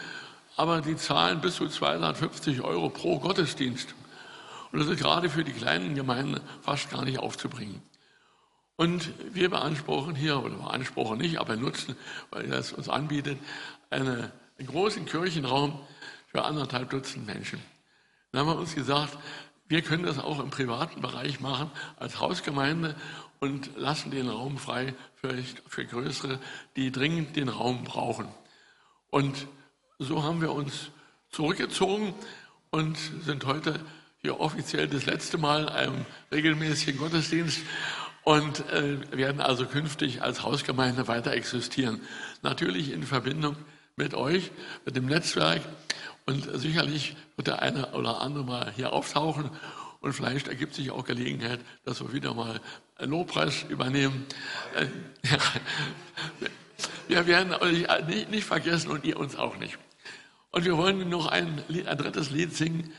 [0.55, 3.97] aber die zahlen bis zu 250 Euro pro Gottesdienst.
[4.71, 7.83] Und das ist gerade für die kleinen Gemeinden fast gar nicht aufzubringen.
[8.77, 11.97] Und wir beanspruchen hier, oder beanspruchen nicht, aber nutzen,
[12.31, 13.39] weil es uns anbietet,
[13.91, 15.81] eine, einen großen Kirchenraum
[16.29, 17.61] für anderthalb Dutzend Menschen.
[18.31, 19.19] Dann haben wir uns gesagt,
[19.73, 22.95] wir können das auch im privaten Bereich machen als Hausgemeinde
[23.41, 25.33] und lassen den Raum frei für,
[25.67, 26.39] für größere,
[26.77, 28.29] die dringend den Raum brauchen.
[29.09, 29.47] Und
[29.99, 30.91] so haben wir uns
[31.31, 32.13] zurückgezogen
[32.69, 33.81] und sind heute
[34.19, 37.63] hier offiziell das letzte Mal einem regelmäßigen Gottesdienst
[38.25, 42.03] und äh, werden also künftig als Hausgemeinde weiter existieren.
[42.43, 43.57] Natürlich in Verbindung
[43.97, 44.51] mit euch,
[44.85, 45.63] mit dem Netzwerk
[46.27, 49.51] und sicherlich wird der eine oder andere mal hier auftauchen
[50.01, 52.61] und vielleicht ergibt sich auch Gelegenheit, dass wir wieder mal
[52.97, 54.27] einen Lobpreis übernehmen.
[54.75, 54.87] Äh,
[57.09, 57.87] wir werden euch
[58.29, 59.79] nicht vergessen und ihr uns auch nicht.
[60.51, 62.93] Und wir wollen noch ein, ein drittes Lied singen,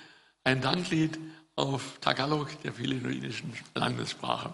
[0.44, 1.20] ein Danklied
[1.56, 4.54] auf Tagalog, der philippinischen Landessprache.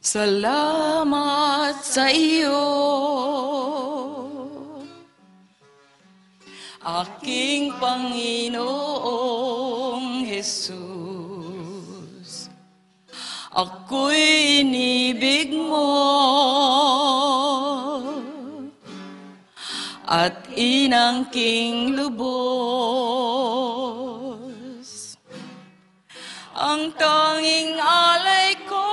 [0.00, 3.75] Salamat sa iyo,
[6.86, 8.62] aking Panginoong
[10.22, 10.86] Jesus.
[13.50, 15.90] Ako'y inibig mo
[20.06, 22.46] at inangking lubos.
[26.54, 28.86] Ang tanging alay ko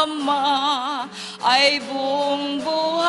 [0.00, 1.04] Ama
[1.44, 2.99] ay buong buhay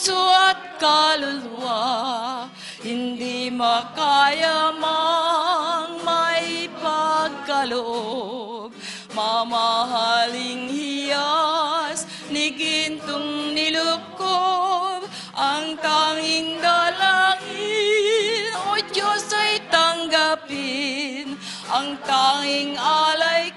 [0.00, 2.48] puso at kaluluwa,
[2.80, 8.72] hindi makaya mang maipagkaloob,
[9.12, 15.04] Mamahaling hiyas ni gintong nilukob
[15.36, 21.36] ang tanging dalangin o Diyos ay tanggapin.
[21.68, 23.52] Ang tanging alay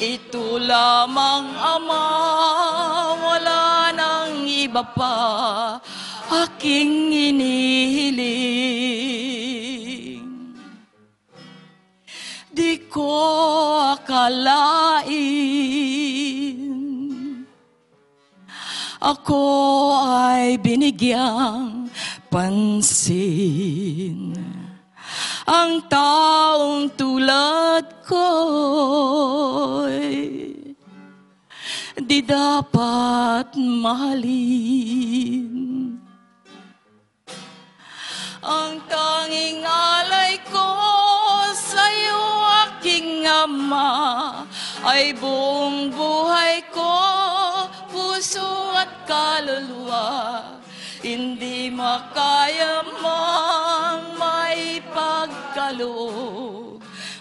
[0.00, 2.04] ito lamang ama
[3.20, 5.76] wala nang iba pa.
[6.30, 8.30] Aking inihiling
[12.48, 13.12] di ko
[13.98, 15.10] akalain.
[19.00, 19.40] Ako
[20.04, 21.88] ay binigyang
[22.28, 24.36] pansin
[25.48, 28.28] ang taong tulad ko
[32.00, 35.50] di dapat mahalin
[38.40, 40.68] ang tanging alay ko
[41.54, 42.24] sa'yo
[42.66, 44.44] aking ama
[44.84, 46.96] ay buong buhay ko,
[47.92, 50.56] puso at kaluluwa.
[51.00, 54.09] Hindi makaya mang may
[55.80, 56.80] pagkaloob.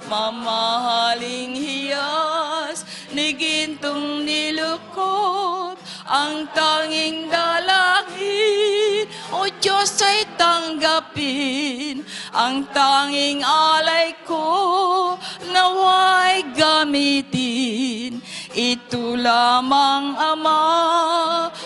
[0.10, 2.82] Mamahaling hiyas,
[3.14, 5.78] ni gintong nilukob,
[6.10, 12.02] ang tanging dalangin, o Diyos ay tanggapin,
[12.34, 15.14] ang tanging alay ko,
[15.54, 18.18] naway gamitin.
[18.50, 20.66] Ito lamang, Ama,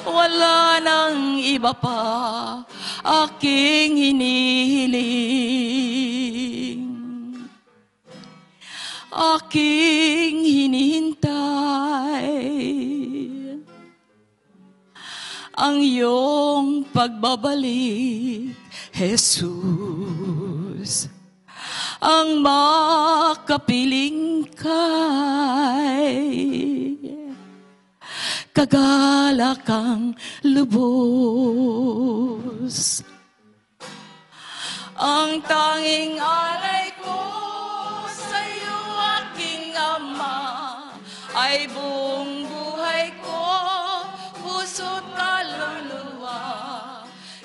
[0.03, 2.59] wala nang iba pa,
[3.07, 5.53] aking hinihiling
[9.13, 12.33] aking hinihintay
[15.53, 18.57] ang iyong pagbabalik,
[18.93, 21.09] Jesus.
[22.03, 26.25] Ang makapiling kay
[28.51, 30.11] kagalakang
[30.43, 31.87] lubos.
[34.99, 37.52] Ang tanging alay ko
[41.53, 43.45] ay buong buhay ko,
[44.41, 46.41] puso't kaluluwa.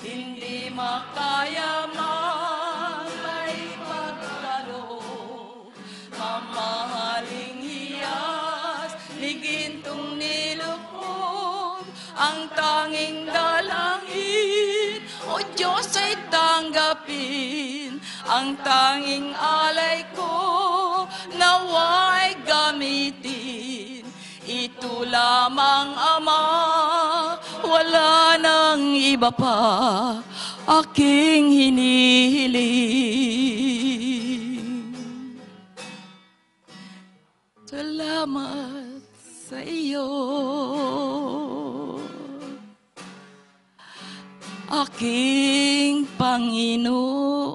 [0.01, 5.69] Hindi makaya may pagkaloob.
[6.17, 11.85] Mamahaling hiyas, ni gintong nilukob,
[12.17, 20.08] ang tanging dalangin, o Diyos ay tanggapin, ang tanging alay
[25.09, 26.41] lamang, Ama,
[27.65, 30.21] wala nang iba pa,
[30.81, 33.09] aking hinihiling.
[37.65, 39.01] Salamat
[39.49, 40.05] sa iyo.
[44.69, 47.48] Aking Panginoon.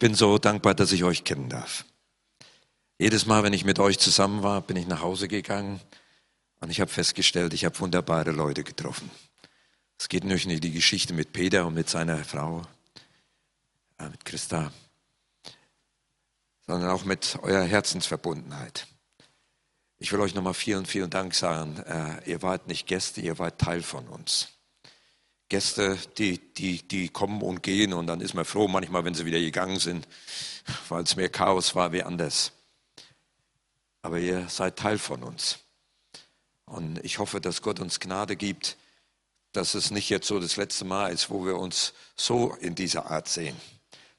[0.00, 1.84] Bin so dankbar, dass ich euch kennen darf.
[2.98, 5.80] Jedes Mal, wenn ich mit euch zusammen war, bin ich nach Hause gegangen
[6.58, 9.10] und ich habe festgestellt, ich habe wunderbare Leute getroffen.
[9.98, 12.62] Es geht nicht nur die Geschichte mit Peter und mit seiner Frau,
[13.98, 14.72] äh, mit Christa,
[16.66, 18.86] sondern auch mit eurer Herzensverbundenheit.
[19.98, 21.76] Ich will euch nochmal vielen, vielen Dank sagen.
[21.78, 24.48] Äh, ihr wart nicht Gäste, ihr wart Teil von uns.
[25.50, 29.26] Gäste, die, die, die kommen und gehen und dann ist man froh manchmal, wenn sie
[29.26, 30.08] wieder gegangen sind,
[30.88, 32.52] weil es mehr Chaos war wie anders.
[34.00, 35.58] Aber ihr seid Teil von uns.
[36.64, 38.76] Und ich hoffe, dass Gott uns Gnade gibt,
[39.52, 43.10] dass es nicht jetzt so das letzte Mal ist, wo wir uns so in dieser
[43.10, 43.56] Art sehen,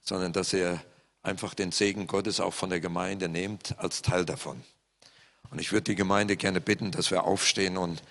[0.01, 0.84] sondern dass ihr
[1.23, 4.61] einfach den Segen Gottes auch von der Gemeinde nehmt als Teil davon.
[5.49, 8.03] Und ich würde die Gemeinde gerne bitten, dass wir aufstehen und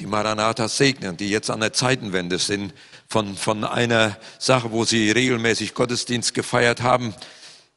[0.00, 2.72] die Maranathas segnen, die jetzt an der Zeitenwende sind,
[3.06, 7.14] von, von einer Sache, wo sie regelmäßig Gottesdienst gefeiert haben,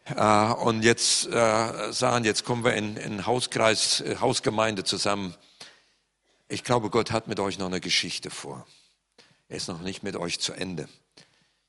[0.05, 5.36] äh, und jetzt äh, sagen, jetzt kommen wir in, in Hauskreis, äh, Hausgemeinde zusammen.
[6.47, 8.65] Ich glaube, Gott hat mit euch noch eine Geschichte vor.
[9.47, 10.88] Er ist noch nicht mit euch zu Ende.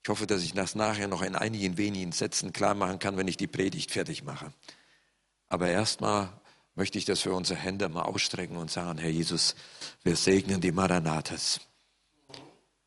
[0.03, 3.29] Ich hoffe, dass ich das nachher noch in einigen wenigen Sätzen klar machen kann, wenn
[3.29, 4.53] ich die Predigt fertig mache.
[5.49, 6.29] Aber erstmal
[6.75, 9.55] möchte ich, dass wir unsere Hände mal ausstrecken und sagen, Herr Jesus,
[10.03, 11.61] wir segnen die Maranathas.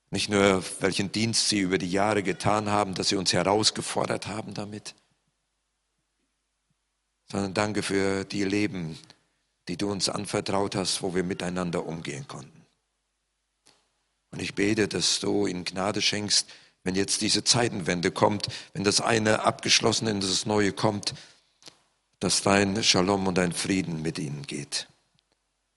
[0.10, 4.54] Nicht nur, welchen Dienst sie über die Jahre getan haben, dass sie uns herausgefordert haben
[4.54, 4.96] damit,
[7.30, 8.98] sondern danke für die Leben,
[9.68, 12.66] die du uns anvertraut hast, wo wir miteinander umgehen konnten.
[14.32, 16.50] Und ich bete, dass du ihnen Gnade schenkst,
[16.84, 21.14] wenn jetzt diese Zeitenwende kommt, wenn das eine abgeschlossene in das neue kommt,
[22.20, 24.88] dass dein Shalom und dein Frieden mit ihnen geht.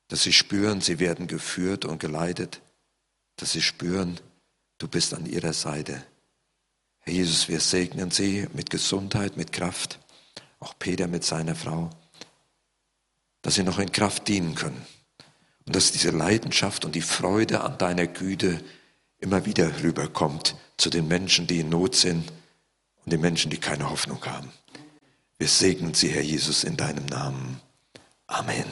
[0.08, 2.60] Dass sie spüren, sie werden geführt und geleitet.
[3.36, 4.18] Dass sie spüren,
[4.78, 6.04] du bist an ihrer Seite.
[7.00, 9.98] Herr Jesus, wir segnen sie mit Gesundheit, mit Kraft.
[10.58, 11.90] Auch Peter mit seiner Frau.
[13.42, 14.84] Dass sie noch in Kraft dienen können.
[15.66, 18.62] Und dass diese Leidenschaft und die Freude an deiner Güte
[19.18, 22.30] immer wieder rüberkommt zu den Menschen, die in Not sind
[23.04, 24.50] und den Menschen, die keine Hoffnung haben.
[25.40, 27.62] Wir segnen sie, Herr Jesus, in deinem Namen.
[28.26, 28.66] Amen.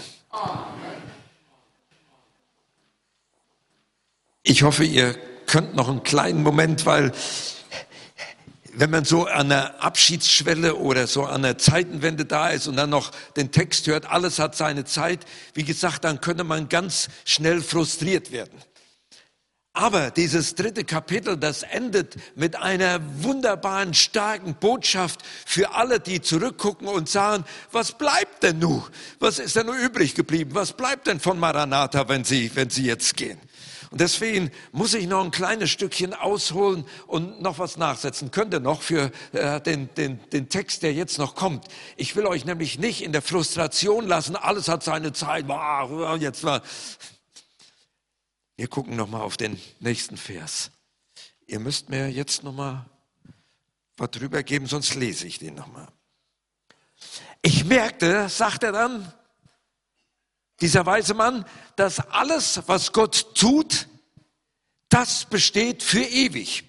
[4.43, 5.15] Ich hoffe, ihr
[5.47, 7.13] könnt noch einen kleinen Moment, weil
[8.75, 12.91] wenn man so an der Abschiedsschwelle oder so an der Zeitenwende da ist und dann
[12.91, 15.21] noch den Text hört, alles hat seine Zeit,
[15.55, 18.61] wie gesagt, dann könnte man ganz schnell frustriert werden.
[19.79, 26.89] Aber dieses dritte Kapitel, das endet mit einer wunderbaren, starken Botschaft für alle, die zurückgucken
[26.89, 28.83] und sagen, was bleibt denn nun?
[29.21, 30.51] Was ist denn nur übrig geblieben?
[30.55, 33.39] Was bleibt denn von Maranatha, wenn sie, wenn sie jetzt gehen?
[33.93, 38.33] Und deswegen muss ich noch ein kleines Stückchen ausholen und noch was nachsetzen.
[38.33, 41.67] Könnte noch für äh, den, den, den Text, der jetzt noch kommt.
[41.97, 45.47] Ich will euch nämlich nicht in der Frustration lassen, alles hat seine Zeit.
[46.19, 46.63] Jetzt war
[48.59, 50.73] wir gucken nochmal auf den nächsten Vers.
[51.47, 52.85] Ihr müsst mir jetzt nochmal
[53.97, 55.87] was drüber geben, sonst lese ich den nochmal.
[57.41, 59.13] Ich merkte, sagt er dann,
[60.61, 61.45] dieser weise Mann,
[61.77, 63.87] dass alles, was Gott tut,
[64.89, 66.65] das besteht für ewig.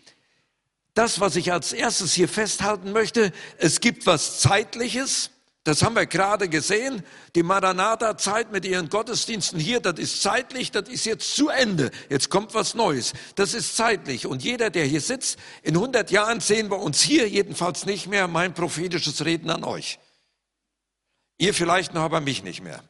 [0.93, 5.31] Das, was ich als erstes hier festhalten möchte, es gibt was Zeitliches,
[5.69, 7.03] das haben wir gerade gesehen.
[7.35, 11.91] Die Maranatha-Zeit mit ihren Gottesdiensten hier, das ist zeitlich, das ist jetzt zu Ende.
[12.09, 13.13] Jetzt kommt was Neues.
[13.35, 14.25] Das ist zeitlich.
[14.25, 18.27] Und jeder, der hier sitzt, in 100 Jahren sehen wir uns hier jedenfalls nicht mehr.
[18.27, 19.99] Mein prophetisches Reden an euch.
[21.37, 22.83] Ihr vielleicht noch, aber mich nicht mehr.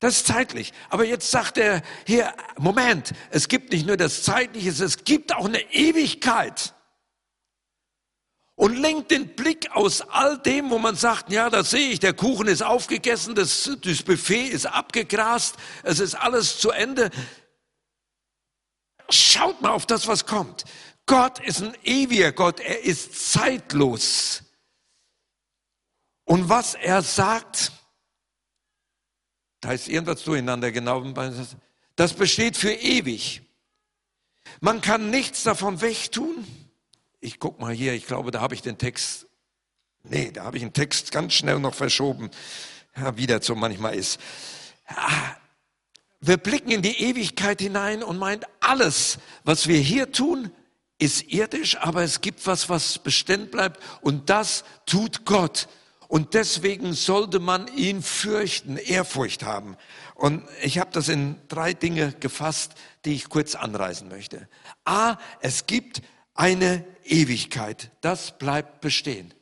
[0.00, 0.74] Das ist zeitlich.
[0.90, 5.46] Aber jetzt sagt er hier, Moment, es gibt nicht nur das Zeitliche, es gibt auch
[5.46, 6.74] eine Ewigkeit
[8.62, 12.14] und lenkt den Blick aus all dem, wo man sagt, ja, da sehe ich, der
[12.14, 17.10] Kuchen ist aufgegessen, das, das Buffet ist abgegrast, es ist alles zu Ende.
[19.10, 20.62] Schaut mal auf das, was kommt.
[21.06, 24.44] Gott ist ein ewiger Gott, er ist zeitlos.
[26.22, 27.72] Und was er sagt,
[29.60, 31.02] da ist irgendwas durcheinander genau,
[31.96, 33.42] das besteht für ewig.
[34.60, 36.46] Man kann nichts davon wegtun
[37.22, 39.26] ich guck mal hier, ich glaube, da habe ich den Text,
[40.02, 42.30] nee, da habe ich den Text ganz schnell noch verschoben,
[42.96, 44.20] ja, wie das so manchmal ist.
[44.90, 45.36] Ja,
[46.20, 50.50] wir blicken in die Ewigkeit hinein und meint, alles, was wir hier tun,
[50.98, 55.68] ist irdisch, aber es gibt was, was beständig bleibt und das tut Gott.
[56.08, 59.78] Und deswegen sollte man ihn fürchten, Ehrfurcht haben.
[60.14, 62.74] Und ich habe das in drei Dinge gefasst,
[63.06, 64.46] die ich kurz anreißen möchte.
[64.84, 66.02] A, es gibt
[66.34, 67.90] eine Ewigkeit.
[68.00, 69.32] Das bleibt bestehen.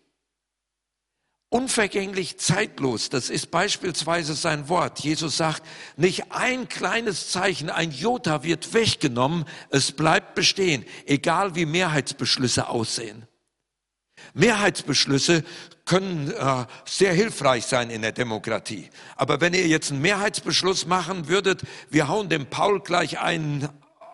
[1.52, 5.00] Unvergänglich zeitlos, das ist beispielsweise sein Wort.
[5.00, 5.64] Jesus sagt,
[5.96, 13.26] nicht ein kleines Zeichen, ein Jota wird weggenommen, es bleibt bestehen, egal wie Mehrheitsbeschlüsse aussehen.
[14.32, 15.42] Mehrheitsbeschlüsse
[15.86, 18.88] können äh, sehr hilfreich sein in der Demokratie.
[19.16, 23.68] Aber wenn ihr jetzt einen Mehrheitsbeschluss machen würdet, wir hauen dem Paul gleich einen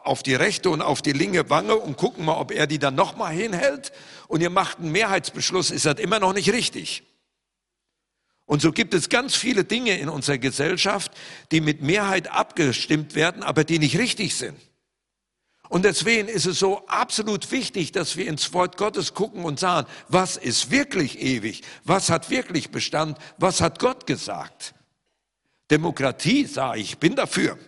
[0.06, 2.94] auf die rechte und auf die linke Wange und gucken mal, ob er die dann
[2.94, 3.92] nochmal hinhält
[4.28, 7.02] und ihr macht einen Mehrheitsbeschluss, ist das immer noch nicht richtig.
[8.46, 11.10] Und so gibt es ganz viele Dinge in unserer Gesellschaft,
[11.50, 14.56] die mit Mehrheit abgestimmt werden, aber die nicht richtig sind.
[15.68, 19.88] Und deswegen ist es so absolut wichtig, dass wir ins Wort Gottes gucken und sagen,
[20.08, 21.62] was ist wirklich ewig?
[21.84, 23.18] Was hat wirklich Bestand?
[23.36, 24.74] Was hat Gott gesagt?
[25.70, 27.58] Demokratie, sage ich, bin dafür.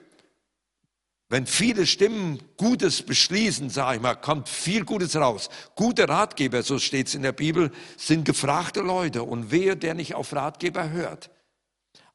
[1.31, 5.51] Wenn viele Stimmen Gutes beschließen, sage ich mal, kommt viel Gutes raus.
[5.75, 10.15] Gute Ratgeber, so steht es in der Bibel, sind gefragte Leute und wehe, der nicht
[10.15, 11.31] auf Ratgeber hört.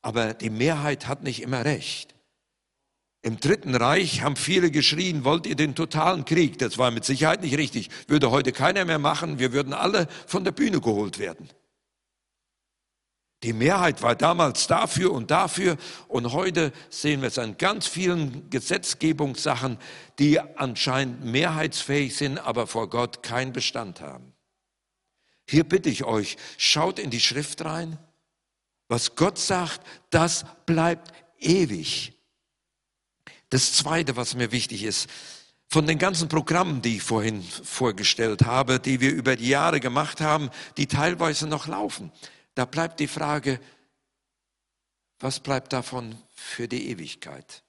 [0.01, 2.15] Aber die Mehrheit hat nicht immer recht.
[3.21, 6.57] Im Dritten Reich haben viele geschrien, wollt ihr den totalen Krieg?
[6.57, 7.89] Das war mit Sicherheit nicht richtig.
[8.07, 9.39] Würde heute keiner mehr machen.
[9.39, 11.47] Wir würden alle von der Bühne geholt werden.
[13.43, 15.77] Die Mehrheit war damals dafür und dafür
[16.07, 19.77] und heute sehen wir es an ganz vielen Gesetzgebungssachen,
[20.17, 24.33] die anscheinend mehrheitsfähig sind, aber vor Gott keinen Bestand haben.
[25.45, 27.97] Hier bitte ich euch, schaut in die Schrift rein.
[28.87, 32.13] Was Gott sagt, das bleibt ewig.
[33.49, 35.09] Das Zweite, was mir wichtig ist,
[35.67, 40.21] von den ganzen Programmen, die ich vorhin vorgestellt habe, die wir über die Jahre gemacht
[40.21, 42.11] haben, die teilweise noch laufen,
[42.55, 43.59] da bleibt die Frage,
[45.19, 47.63] was bleibt davon für die Ewigkeit?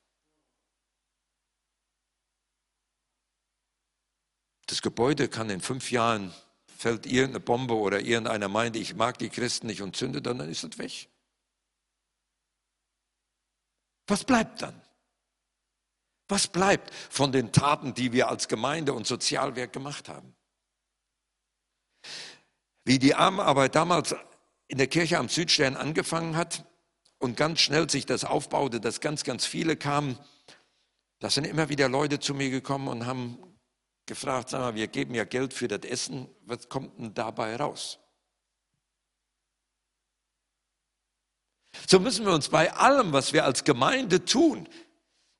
[4.66, 6.34] Das Gebäude kann in fünf Jahren,
[6.66, 10.64] fällt irgendeine Bombe oder irgendeiner meint, ich mag die Christen nicht und zündet, dann ist
[10.64, 11.08] es weg.
[14.06, 14.80] Was bleibt dann?
[16.28, 20.34] Was bleibt von den Taten, die wir als Gemeinde und Sozialwerk gemacht haben?
[22.84, 24.14] Wie die Armenarbeit damals
[24.68, 26.64] in der Kirche am Südstern angefangen hat
[27.18, 30.18] und ganz schnell sich das aufbaute, dass ganz, ganz viele kamen,
[31.20, 33.38] da sind immer wieder Leute zu mir gekommen und haben
[34.06, 37.98] gefragt, sag mal, wir geben ja Geld für das Essen, was kommt denn dabei raus?
[41.88, 44.68] So müssen wir uns bei allem, was wir als Gemeinde tun,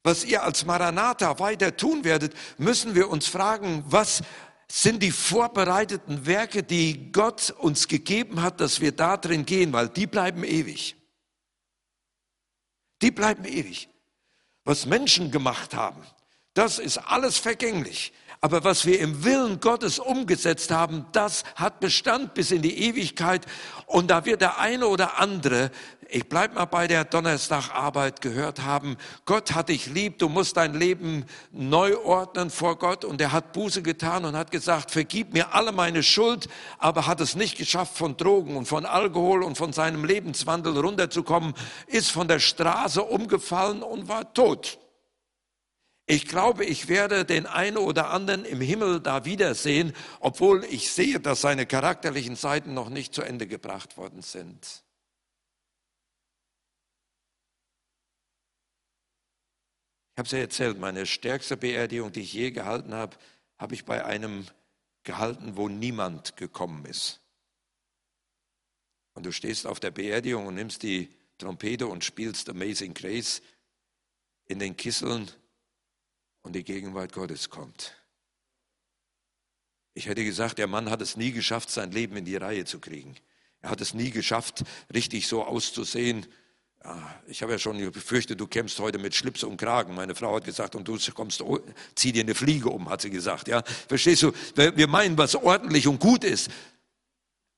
[0.03, 4.23] was ihr als Maranatha weiter tun werdet, müssen wir uns fragen, was
[4.69, 9.89] sind die vorbereiteten Werke, die Gott uns gegeben hat, dass wir da drin gehen, weil
[9.89, 10.97] die bleiben ewig.
[13.03, 13.89] Die bleiben ewig.
[14.65, 16.03] Was Menschen gemacht haben,
[16.55, 18.13] das ist alles vergänglich.
[18.45, 23.47] Aber was wir im Willen Gottes umgesetzt haben, das hat Bestand bis in die Ewigkeit.
[23.87, 25.71] Und da wird der eine oder andere,
[26.11, 30.75] ich bleibe mal bei der Donnerstagarbeit gehört haben, Gott hat dich lieb, du musst dein
[30.75, 33.07] Leben neu ordnen vor Gott.
[33.07, 37.23] Und er hat Buße getan und hat gesagt, vergib mir alle meine Schuld, aber hat
[37.23, 41.55] es nicht geschafft, von Drogen und von Alkohol und von seinem Lebenswandel runterzukommen,
[41.87, 44.79] ist von der Straße umgefallen und war tot.
[46.07, 51.19] Ich glaube, ich werde den einen oder anderen im Himmel da wiedersehen, obwohl ich sehe,
[51.19, 54.85] dass seine charakterlichen Seiten noch nicht zu Ende gebracht worden sind.
[60.13, 63.17] Ich habe es ja erzählt, meine stärkste Beerdigung, die ich je gehalten habe,
[63.59, 64.47] habe ich bei einem
[65.05, 67.21] gehalten, wo niemand gekommen ist.
[69.15, 73.43] Und du stehst auf der Beerdigung und nimmst die Trompete und spielst Amazing Grace
[74.47, 75.31] in den Kisseln
[76.45, 77.97] und die Gegenwart Gottes kommt.
[79.95, 82.79] Ich hätte gesagt, der Mann hat es nie geschafft, sein Leben in die Reihe zu
[82.79, 83.17] kriegen.
[83.63, 86.27] Er hat es nie geschafft, richtig so auszusehen.
[87.29, 89.95] Ich habe ja schon befürchtet, du kämpfst heute mit Schlips und Kragen.
[89.95, 91.43] Meine Frau hat gesagt, und du kommst,
[91.95, 93.49] zieh dir eine Fliege um, hat sie gesagt.
[93.49, 94.33] Ja, verstehst du?
[94.55, 96.51] Wir meinen, was ordentlich und gut ist.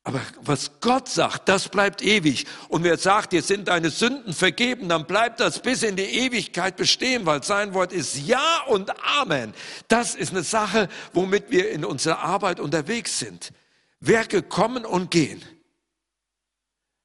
[0.07, 2.47] Aber was Gott sagt, das bleibt ewig.
[2.69, 6.77] Und wer sagt, dir sind deine Sünden vergeben, dann bleibt das bis in die Ewigkeit
[6.77, 8.89] bestehen, weil sein Wort ist Ja und
[9.19, 9.53] Amen.
[9.89, 13.51] Das ist eine Sache, womit wir in unserer Arbeit unterwegs sind.
[13.99, 15.43] Werke kommen und gehen.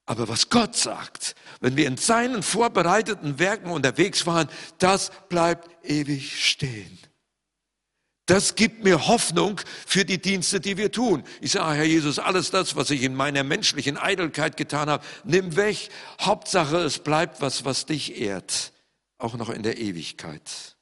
[0.05, 4.47] Aber was Gott sagt, wenn wir in seinen vorbereiteten Werken unterwegs waren,
[4.77, 6.99] das bleibt ewig stehen.
[8.31, 11.25] Das gibt mir Hoffnung für die Dienste, die wir tun.
[11.41, 15.57] Ich sage, Herr Jesus, alles das, was ich in meiner menschlichen Eitelkeit getan habe, nimm
[15.57, 15.89] weg.
[16.21, 18.71] Hauptsache, es bleibt was, was dich ehrt,
[19.17, 20.77] auch noch in der Ewigkeit.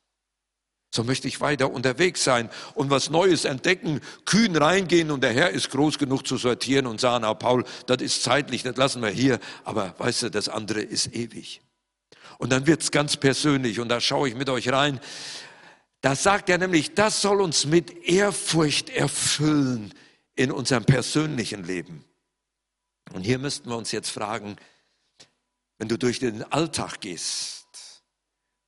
[0.93, 5.49] So möchte ich weiter unterwegs sein und was Neues entdecken, kühn reingehen und der Herr
[5.49, 9.09] ist groß genug zu sortieren und sagen, ah, Paul, das ist zeitlich, das lassen wir
[9.09, 11.61] hier, aber weißt du, das andere ist ewig.
[12.37, 14.99] Und dann wird's ganz persönlich und da schaue ich mit euch rein.
[16.01, 19.93] Da sagt er nämlich, das soll uns mit Ehrfurcht erfüllen
[20.35, 22.05] in unserem persönlichen Leben.
[23.13, 24.55] Und hier müssten wir uns jetzt fragen,
[25.77, 27.65] wenn du durch den Alltag gehst,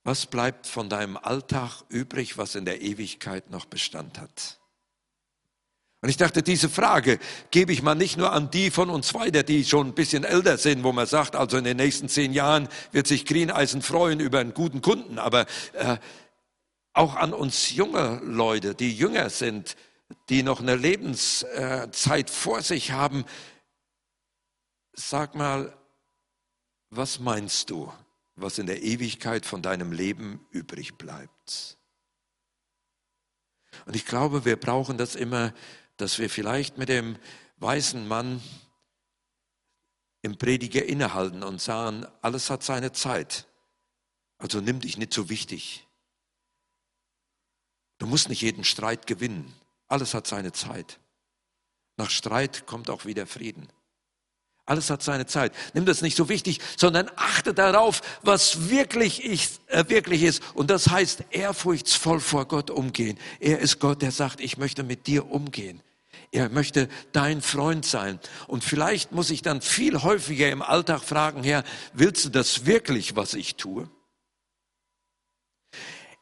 [0.03, 4.59] was bleibt von deinem Alltag übrig, was in der Ewigkeit noch Bestand hat?
[6.01, 7.19] Und ich dachte, diese Frage
[7.51, 10.57] gebe ich mal nicht nur an die von uns weiter, die schon ein bisschen älter
[10.57, 14.39] sind, wo man sagt, also in den nächsten zehn Jahren wird sich Greeneisen freuen über
[14.39, 15.97] einen guten Kunden, aber äh,
[16.93, 19.75] auch an uns junge Leute, die jünger sind,
[20.29, 23.25] die noch eine Lebenszeit vor sich haben.
[24.93, 25.77] Sag mal,
[26.89, 27.91] was meinst du,
[28.35, 31.77] was in der Ewigkeit von deinem Leben übrig bleibt?
[33.85, 35.53] Und ich glaube, wir brauchen das immer,
[35.95, 37.17] dass wir vielleicht mit dem
[37.57, 38.41] weißen Mann
[40.21, 43.47] im Prediger innehalten und sagen, alles hat seine Zeit.
[44.37, 45.87] Also nimm dich nicht so wichtig.
[48.01, 49.53] Du musst nicht jeden Streit gewinnen.
[49.87, 50.97] Alles hat seine Zeit.
[51.97, 53.67] Nach Streit kommt auch wieder Frieden.
[54.65, 55.53] Alles hat seine Zeit.
[55.75, 60.41] Nimm das nicht so wichtig, sondern achte darauf, was wirklich, ich, äh, wirklich ist.
[60.55, 63.19] Und das heißt, ehrfurchtsvoll vor Gott umgehen.
[63.39, 65.83] Er ist Gott, der sagt, ich möchte mit dir umgehen.
[66.31, 68.19] Er möchte dein Freund sein.
[68.47, 73.15] Und vielleicht muss ich dann viel häufiger im Alltag fragen, Herr, willst du das wirklich,
[73.15, 73.87] was ich tue?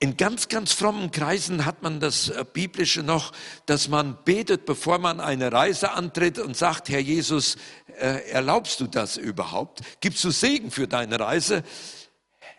[0.01, 3.33] In ganz, ganz frommen Kreisen hat man das äh, Biblische noch,
[3.65, 7.57] dass man betet, bevor man eine Reise antritt und sagt, Herr Jesus,
[7.99, 9.81] äh, erlaubst du das überhaupt?
[9.99, 11.63] Gibst du Segen für deine Reise?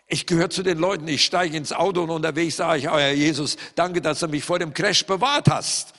[0.05, 3.13] Ich gehöre zu den Leuten, ich steige ins Auto und unterwegs sage ich, oh Herr
[3.13, 5.93] Jesus, danke, dass du mich vor dem Crash bewahrt hast.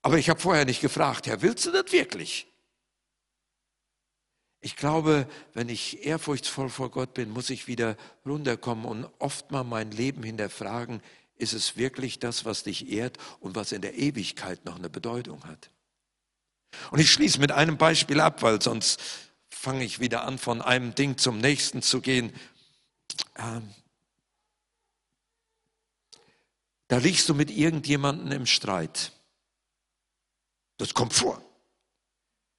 [0.00, 2.49] Aber ich habe vorher nicht gefragt, Herr, willst du das wirklich?
[4.60, 7.96] Ich glaube, wenn ich ehrfurchtsvoll vor Gott bin, muss ich wieder
[8.26, 11.02] runterkommen und oft mal mein Leben hinterfragen,
[11.36, 15.44] ist es wirklich das, was dich ehrt und was in der Ewigkeit noch eine Bedeutung
[15.44, 15.70] hat?
[16.90, 19.00] Und ich schließe mit einem Beispiel ab, weil sonst
[19.48, 22.32] fange ich wieder an, von einem Ding zum nächsten zu gehen.
[23.36, 23.74] Ähm,
[26.88, 29.12] da liegst du mit irgendjemandem im Streit.
[30.76, 31.42] Das kommt vor.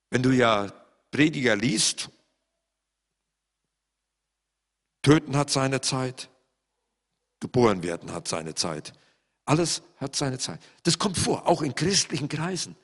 [0.09, 0.71] Wenn du ja
[1.11, 2.09] Prediger liest,
[5.01, 6.29] töten hat seine Zeit,
[7.39, 8.93] geboren werden hat seine Zeit.
[9.45, 10.61] Alles hat seine Zeit.
[10.83, 12.77] Das kommt vor, auch in christlichen Kreisen.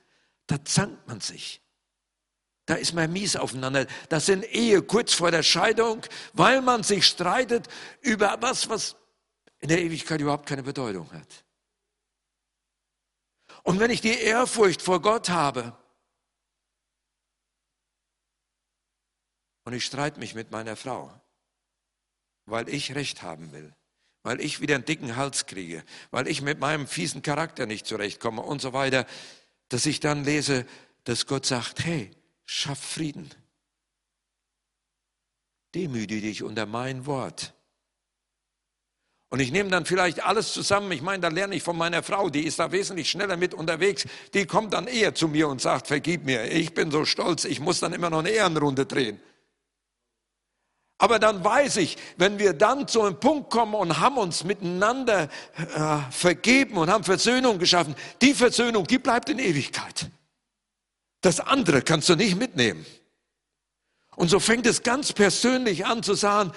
[0.48, 1.62] Da zankt man sich.
[2.66, 3.88] Da ist man mies aufeinander.
[4.10, 7.68] Das sind Ehe kurz vor der Scheidung, weil man sich streitet
[8.02, 8.98] über was, was
[9.60, 11.46] in der Ewigkeit überhaupt keine Bedeutung hat.
[13.64, 15.78] Und wenn ich die Ehrfurcht vor Gott habe,
[19.68, 21.11] Und ich streite mich mit meiner Frau,
[22.45, 23.76] weil ich Recht haben will,
[24.24, 28.41] weil ich wieder einen dicken Hals kriege, weil ich mit meinem fiesen Charakter nicht zurechtkomme
[28.41, 29.05] und so weiter,
[29.68, 30.65] dass ich dann lese,
[31.03, 32.11] dass Gott sagt, hey,
[32.45, 33.30] schaff Frieden.
[35.76, 37.53] Demüde dich unter mein Wort.
[39.28, 40.93] Und ich nehme dann vielleicht alles zusammen.
[40.93, 44.07] Ich meine, da lerne ich von meiner Frau, die ist da wesentlich schneller mit unterwegs.
[44.34, 46.49] Die kommt dann eher zu mir und sagt, vergib mir.
[46.53, 49.20] Ich bin so stolz, ich muss dann immer noch eine Ehrenrunde drehen.
[51.00, 55.30] Aber dann weiß ich, wenn wir dann zu einem Punkt kommen und haben uns miteinander
[55.56, 60.10] äh, vergeben und haben Versöhnung geschaffen, die Versöhnung, die bleibt in Ewigkeit.
[61.22, 62.86] Das andere kannst du nicht mitnehmen.
[64.16, 66.52] Und so fängt es ganz persönlich an zu sagen,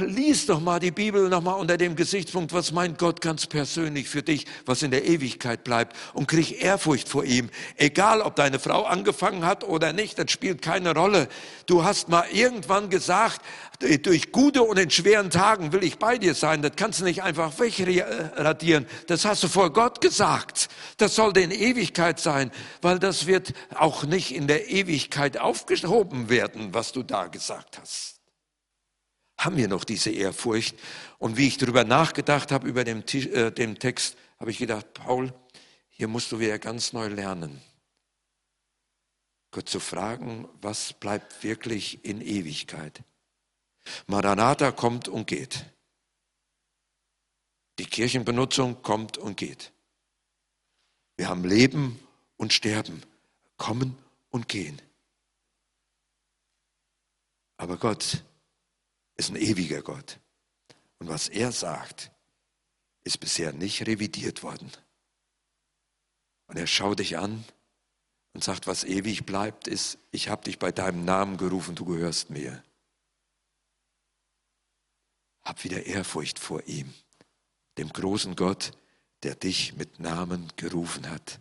[0.00, 4.22] lies doch mal die Bibel nochmal unter dem Gesichtspunkt, was meint Gott ganz persönlich für
[4.22, 7.50] dich, was in der Ewigkeit bleibt und krieg Ehrfurcht vor ihm.
[7.76, 11.28] Egal, ob deine Frau angefangen hat oder nicht, das spielt keine Rolle.
[11.66, 13.40] Du hast mal irgendwann gesagt,
[14.02, 16.62] durch gute und in schweren Tagen will ich bei dir sein.
[16.62, 18.86] Das kannst du nicht einfach wegradieren.
[19.06, 20.68] Das hast du vor Gott gesagt.
[20.96, 22.50] Das sollte in Ewigkeit sein,
[22.82, 28.17] weil das wird auch nicht in der Ewigkeit aufgehoben werden, was du da gesagt hast
[29.38, 30.76] haben wir noch diese Ehrfurcht?
[31.18, 35.32] Und wie ich darüber nachgedacht habe, über den, äh, den Text, habe ich gedacht, Paul,
[35.88, 37.60] hier musst du wieder ganz neu lernen.
[39.50, 43.02] Gott zu fragen, was bleibt wirklich in Ewigkeit?
[44.06, 45.64] Maranatha kommt und geht.
[47.78, 49.72] Die Kirchenbenutzung kommt und geht.
[51.16, 51.98] Wir haben Leben
[52.36, 53.02] und Sterben,
[53.56, 53.96] kommen
[54.30, 54.80] und gehen.
[57.56, 58.22] Aber Gott
[59.18, 60.18] ist ein ewiger Gott.
[60.98, 62.10] Und was er sagt,
[63.04, 64.70] ist bisher nicht revidiert worden.
[66.46, 67.44] Und er schaut dich an
[68.32, 72.30] und sagt, was ewig bleibt, ist, ich habe dich bei deinem Namen gerufen, du gehörst
[72.30, 72.62] mir.
[75.42, 76.92] Hab wieder Ehrfurcht vor ihm,
[77.76, 78.72] dem großen Gott,
[79.22, 81.40] der dich mit Namen gerufen hat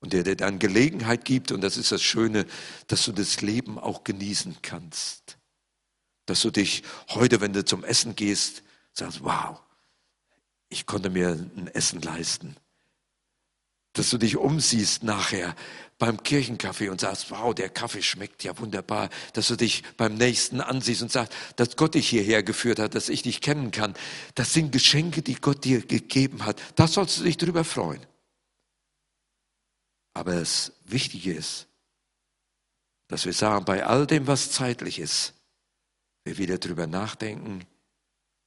[0.00, 2.46] und der dir dann Gelegenheit gibt, und das ist das Schöne,
[2.88, 5.35] dass du das Leben auch genießen kannst.
[6.26, 8.62] Dass du dich heute, wenn du zum Essen gehst,
[8.92, 9.60] sagst, wow,
[10.68, 12.56] ich konnte mir ein Essen leisten.
[13.92, 15.54] Dass du dich umsiehst nachher
[15.98, 19.08] beim Kirchenkaffee und sagst, wow, der Kaffee schmeckt ja wunderbar.
[19.32, 23.08] Dass du dich beim nächsten ansiehst und sagst, dass Gott dich hierher geführt hat, dass
[23.08, 23.94] ich dich kennen kann.
[24.34, 26.60] Das sind Geschenke, die Gott dir gegeben hat.
[26.74, 28.04] Da sollst du dich drüber freuen.
[30.12, 31.66] Aber das Wichtige ist,
[33.08, 35.34] dass wir sagen, bei all dem, was zeitlich ist,
[36.26, 37.64] wir wieder drüber nachdenken,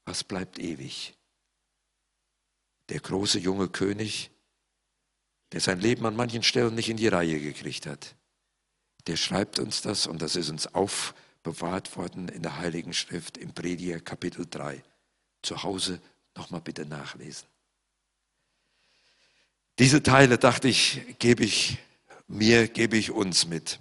[0.04, 1.16] was bleibt ewig.
[2.90, 4.32] Der große junge König,
[5.54, 8.16] der sein Leben an manchen Stellen nicht in die Reihe gekriegt hat,
[9.08, 13.54] der schreibt uns das und das ist uns aufbewahrt worden in der Heiligen Schrift im
[13.54, 14.84] Prediger Kapitel 3.
[15.42, 16.02] Zu Hause
[16.36, 17.48] nochmal bitte nachlesen.
[19.80, 21.78] Diese Teile, dachte ich, gebe ich
[22.28, 23.80] mir, gebe ich uns mit.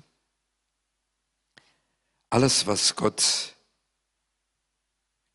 [2.30, 3.56] Alles, was Gott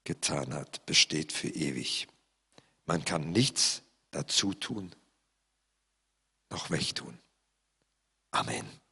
[0.04, 2.08] getan hat, besteht für ewig.
[2.86, 4.94] Man kann nichts dazu tun
[6.54, 7.20] noch wegtun.
[8.32, 8.83] Amen.